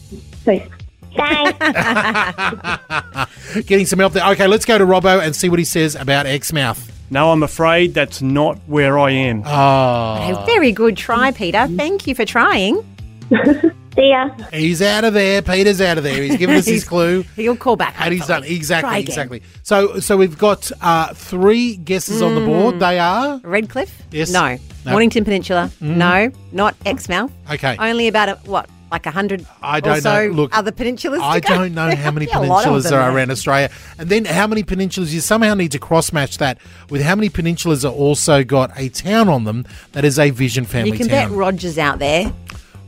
[0.44, 0.76] Thanks.
[3.66, 4.30] Getting some help there.
[4.32, 6.92] Okay, let's go to Robbo and see what he says about Exmouth.
[7.10, 9.44] No, I'm afraid that's not where I am.
[9.46, 10.42] Oh.
[10.42, 11.68] A very good try, Peter.
[11.68, 12.84] Thank you for trying.
[13.96, 14.30] See ya.
[14.52, 15.42] He's out of there.
[15.42, 16.22] Peter's out of there.
[16.22, 17.24] He's given us his clue.
[17.36, 17.96] He'll call back.
[18.00, 18.42] And he's done.
[18.42, 19.08] Try exactly, again.
[19.08, 19.42] exactly.
[19.64, 22.80] So, so we've got uh, three guesses on the board.
[22.80, 24.04] They are Redcliffe?
[24.12, 24.32] Yes.
[24.32, 24.58] No.
[24.86, 24.92] No.
[24.92, 25.72] Mornington Peninsula?
[25.82, 25.96] Mm.
[25.96, 26.32] No.
[26.52, 27.32] Not Exmouth?
[27.50, 27.78] Okay.
[27.80, 30.34] Only about, a, what, like a hundred I don't so know.
[30.34, 31.56] Look, other peninsulas to I go?
[31.56, 34.10] don't know how many Yeah, a lot of peninsulas them there are around Australia, and
[34.10, 35.12] then how many peninsulas.
[35.12, 38.90] You somehow need to cross match that with how many peninsulas are also got a
[38.90, 41.30] town on them that is a Vision family You can town.
[41.30, 42.32] bet Roger's out there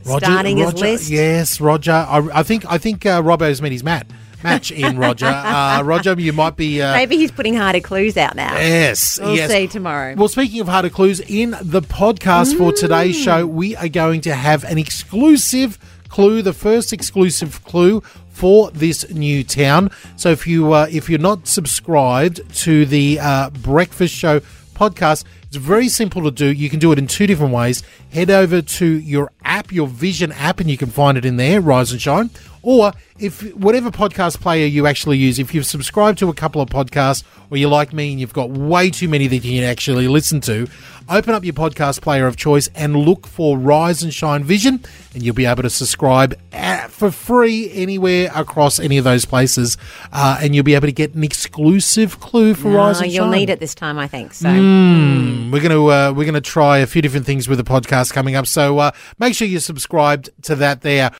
[0.08, 1.10] Roger- starting Roger- his list.
[1.10, 1.92] Yes, Roger.
[1.92, 4.06] I, I think I think uh, Robbo's met his mat
[4.44, 5.26] match in Roger.
[5.48, 6.80] Uh, Roger, you might be.
[6.80, 8.54] Uh, Maybe he's putting harder clues out now.
[8.54, 9.50] Yes, We'll yes.
[9.50, 10.14] see tomorrow.
[10.16, 13.24] Well, speaking of harder clues, in the podcast for today's Mm.
[13.24, 15.76] show, we are going to have an exclusive
[16.08, 18.00] clue, the first exclusive clue
[18.30, 19.90] for this new town.
[20.16, 24.40] So if you uh, if you're not subscribed to the uh, Breakfast Show
[24.74, 26.46] podcast, it's very simple to do.
[26.46, 27.82] You can do it in two different ways.
[28.12, 31.60] Head over to your app, your Vision app, and you can find it in there,
[31.62, 32.28] Rise and Shine.
[32.62, 36.68] Or if whatever podcast player you actually use, if you've subscribed to a couple of
[36.68, 40.06] podcasts, or you're like me and you've got way too many that you can actually
[40.08, 40.68] listen to,
[41.08, 44.84] open up your podcast player of choice and look for Rise and Shine Vision,
[45.14, 49.76] and you'll be able to subscribe at, for free anywhere across any of those places,
[50.12, 53.24] uh, and you'll be able to get an exclusive clue for Rise No, and you'll
[53.24, 53.38] Shine.
[53.38, 54.34] need it this time, I think.
[54.34, 58.12] So Mm, we're gonna uh, we're gonna try a few different things with the podcast
[58.12, 58.46] coming up.
[58.46, 61.10] So uh, make sure you're subscribed to that there.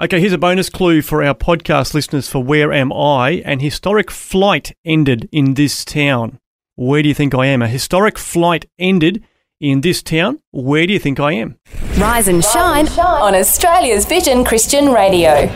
[0.00, 3.42] Okay, here's a bonus clue for our podcast listeners for Where Am I?
[3.44, 6.38] An historic flight ended in this town.
[6.76, 7.62] Where do you think I am?
[7.62, 9.24] A historic flight ended
[9.60, 10.38] in this town.
[10.52, 11.58] Where do you think I am?
[11.96, 15.50] Rise and shine on Australia's Vision Christian Radio.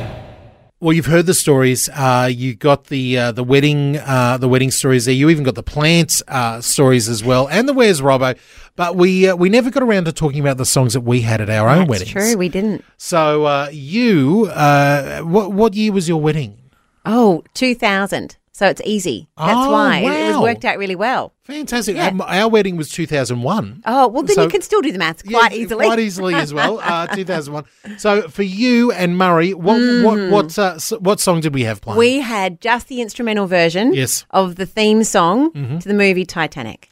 [0.83, 1.89] Well, you've heard the stories.
[1.91, 5.15] Uh, you got the uh, the wedding uh, the wedding stories there.
[5.15, 8.37] You even got the plant uh, stories as well, and the Where's Robbo.
[8.75, 11.41] But we uh, we never got around to talking about the songs that we had
[11.41, 12.11] at our own That's weddings.
[12.11, 12.37] true.
[12.37, 12.85] We didn't.
[12.97, 16.59] So uh, you, uh, what what year was your wedding?
[17.07, 18.37] Oh, 2000.
[18.63, 19.27] So it's easy.
[19.37, 19.99] That's Oh, why.
[19.99, 21.33] It- It, was worked out really well.
[21.43, 21.97] Fantastic.
[21.97, 22.13] Yeah.
[22.21, 23.83] Our, our wedding was two thousand one.
[23.85, 25.85] Oh, well, then So- you can still do the maths quite easily.
[25.87, 26.79] quite easily as well.
[26.93, 27.65] Uh, two thousand one.
[27.99, 31.97] So for you and Murray, what what what uh, what song did we have playing?
[31.97, 31.99] Mm.
[31.99, 34.25] We had just the instrumental version Yes.
[34.31, 35.81] of the theme song Mhm.
[35.83, 36.89] to the movie Titanic.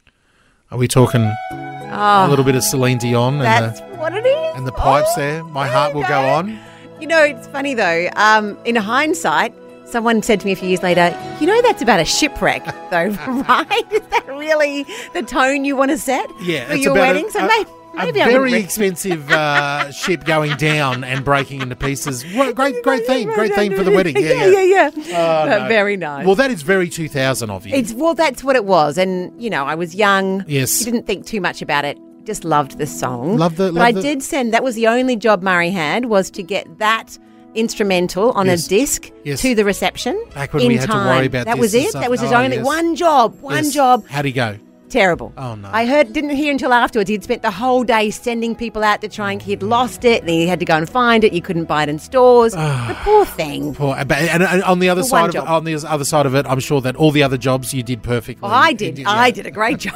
[0.71, 4.25] Are we talking Oh, a little bit of Celine Dion and that's the, what it
[4.25, 4.55] is.
[4.57, 5.41] and the pipes there?
[5.45, 6.59] My heart will go on.
[6.99, 8.09] You know, it's funny though.
[8.17, 9.53] Um, in hindsight,
[9.91, 13.09] someone said to me a few years later, "You know, that's about a shipwreck, though,
[13.47, 13.91] right?
[13.91, 17.29] Is that really the tone you want to set Yeah, for your about a- wedding?"
[17.29, 21.75] so a- maybe, A maybe I very expensive uh, ship going down and breaking into
[21.75, 22.23] pieces.
[22.33, 24.15] What, great, great theme, great theme for the wedding.
[24.17, 24.89] Yeah, yeah, yeah.
[24.95, 25.43] yeah.
[25.45, 25.67] Oh, But no.
[25.67, 26.25] very nice.
[26.25, 27.75] Well, that is very 2000 of you.
[27.75, 30.45] It's well, that's what it was, and you know, I was young.
[30.47, 30.79] Yes.
[30.79, 31.97] you didn't think too much about it.
[32.23, 33.37] Just loved the song.
[33.37, 34.53] Love the- But love I the- did send.
[34.53, 37.17] That was the only job Murray had was to get that
[37.55, 38.65] instrumental on Yes.
[38.65, 39.41] a disc Yes.
[39.41, 40.21] to the reception.
[40.33, 41.93] Back when in we had to worry about that was it.
[41.93, 42.65] That was his Oh, only yes.
[42.65, 43.39] one job.
[43.41, 44.05] One job.
[44.07, 44.57] How'd he go?
[44.89, 45.31] Terrible.
[45.37, 45.69] Oh no.
[45.71, 47.09] I heard, didn't hear until afterwards.
[47.09, 50.29] He'd spent the whole day sending people out to try and he'd lost it, and
[50.29, 51.31] he had to go and find it.
[51.31, 52.53] You couldn't buy it in stores.
[52.57, 52.87] Ah.
[52.89, 53.73] the poor thing.
[53.73, 55.47] Poor, uh, but, and, and on the other For side of job.
[55.47, 58.03] on the other side of it, I'm sure that all the other jobs you did
[58.03, 58.45] perfectly.
[58.49, 58.99] Oh, I did.
[58.99, 59.09] yeah.
[59.09, 59.93] I did a great job.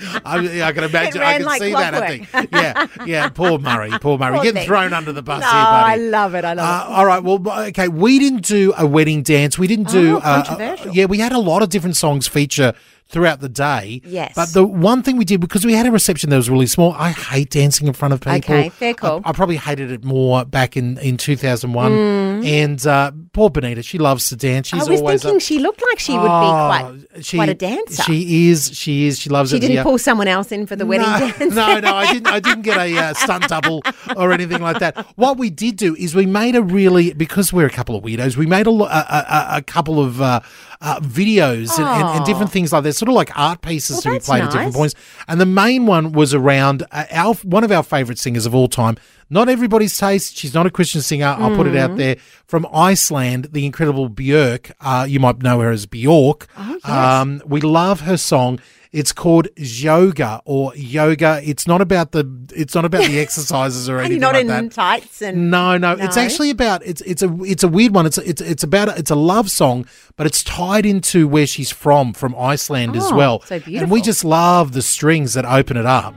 [0.24, 1.22] I, I can imagine.
[1.22, 1.94] I can like see that.
[1.94, 2.28] I clockwork.
[2.30, 2.52] think.
[2.52, 3.28] Yeah, yeah.
[3.28, 3.90] Poor Murray.
[4.00, 4.34] Poor Murray.
[4.34, 4.66] Poor Getting thing.
[4.66, 6.44] thrown under the bus no, here, I love it.
[6.44, 7.22] I love Uh, all right.
[7.22, 7.88] Well, okay.
[7.88, 9.58] We didn't do a wedding dance.
[9.58, 10.16] We didn't do.
[10.16, 10.88] Oh, uh, controversial.
[10.90, 12.72] uh, yeah, we had a lot of different songs feature
[13.14, 14.02] throughout the day.
[14.04, 14.32] Yes.
[14.34, 16.92] But the one thing we did because we had a reception that was really small.
[16.92, 18.36] I hate dancing in front of people.
[18.36, 19.22] Okay, fair call.
[19.24, 21.92] I, I probably hated it more back in in 2001.
[21.92, 22.44] Mm.
[22.46, 24.66] And uh, poor Benita, she loves to dance.
[24.68, 27.36] She's I was always thinking up- she looked like she would be Oh, quite, she-
[27.38, 28.02] quite a dancer.
[28.02, 28.70] She is.
[28.76, 29.18] She is.
[29.20, 29.60] She loves She it.
[29.60, 29.82] didn't yeah.
[29.84, 31.54] pull someone else in for the wedding no, dance.
[31.54, 32.26] no, no, I didn't.
[32.26, 33.82] I didn't get a uh, stunt double
[34.16, 34.98] or anything like that.
[35.16, 38.36] What we did do is we made a really because we're a couple of weirdos.
[38.36, 40.40] We made a a, a, a couple of uh,
[40.80, 44.14] uh, videos and, and, and different things like that, sort of like art pieces Well,
[44.14, 44.94] to be played at different points.
[45.28, 48.68] And the main one was around uh, our one of our favourite singers of all
[48.68, 48.96] time.
[49.30, 50.36] Not everybody's taste.
[50.36, 51.26] She's not a Christian singer.
[51.38, 51.96] I'll put it out Mm.
[51.96, 52.16] there.
[52.46, 54.70] From Iceland, the incredible Björk.
[54.80, 56.46] Uh, you might know her as Bjork.
[56.56, 56.88] Oh, yes.
[56.88, 58.60] Um, we love her song.
[58.94, 61.40] It's called Jóga or yoga.
[61.44, 62.24] It's not about the
[62.54, 64.70] it's not about the exercises or anything not like in that.
[64.70, 68.06] tights and No, no, it's actually about it's it's a it's a weird one.
[68.06, 69.86] It's it's it's about it's a love song,
[70.16, 73.40] but it's tied into where she's from, from Iceland as Oh, well.
[73.42, 73.82] so beautiful.
[73.82, 76.14] And we just love the strings that open it up.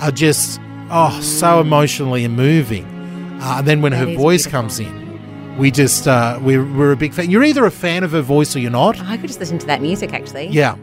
[0.00, 0.60] Are just
[0.90, 2.84] oh so emotionally moving.
[3.42, 6.92] Uh, and then when her That is voice comes in, we just uh, we're we're
[6.92, 7.30] a big fan.
[7.30, 9.00] You're either a fan of her voice or you're not.
[9.00, 10.46] I could just listen to that music actually.
[10.48, 10.76] Yeah.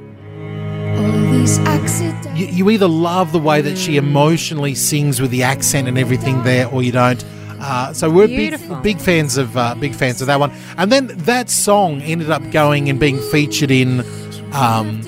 [2.36, 6.43] You, you either love the way that she emotionally sings with the accent and everything
[6.43, 7.24] there, or you don't.
[7.60, 10.52] Uh, so we're big, big fans of uh, big fans of that one.
[10.78, 14.02] And then that song ended up going and being featured in
[14.54, 15.02] um,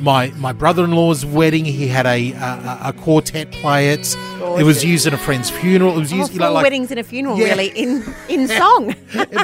[0.00, 1.64] my my brother in law's wedding.
[1.64, 4.16] He had a, a a quartet play it.
[4.58, 5.96] It was used at a friend's funeral.
[5.96, 7.46] It was Oh, used four like, like weddings and a funeral, Yeah.
[7.48, 8.94] really, in in song.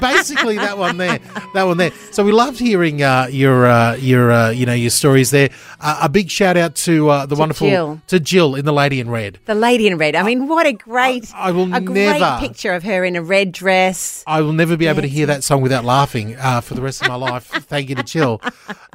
[0.01, 1.19] basically that one there,
[1.55, 1.91] that one there.
[2.13, 5.51] So we loved hearing uh, your uh, your uh, you know your stories there.
[5.81, 8.01] Uh, a big shout out to uh, the wonderful Jill.
[8.07, 9.39] to Jill in the Lady in Red.
[9.47, 10.15] The lady in red.
[10.15, 13.23] I mean, what a great, I will a never- great picture of her in a
[13.23, 14.23] red dress.
[14.27, 17.03] I will never be able to hear that song without laughing uh, for the rest
[17.03, 17.47] of my life.
[17.67, 18.41] Thank you to Jill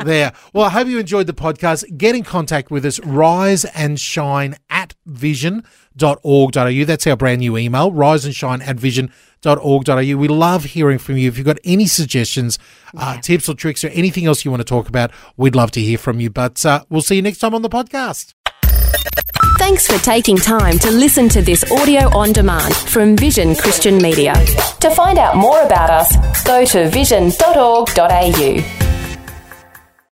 [0.04, 0.32] there.
[0.54, 1.47] Well, I hope you enjoyed the podcast.
[1.48, 6.86] Podcast, get in contact with us, rise and shine at vision.org.au.
[6.86, 10.18] That's our brand new email, rise and shine at vision.org.au.
[10.18, 11.30] We love hearing from you.
[11.30, 12.60] If you've got any suggestions,
[12.98, 15.82] uh, tips or tricks or anything else you want to talk about, we'd love to
[15.82, 16.30] hear from you.
[16.30, 18.34] But uh, we'll see you next time on the podcast.
[19.58, 24.34] Thanks for taking time to listen to this audio on demand from Vision Christian Media.
[24.82, 28.97] To find out more about us, go to vision.org.au.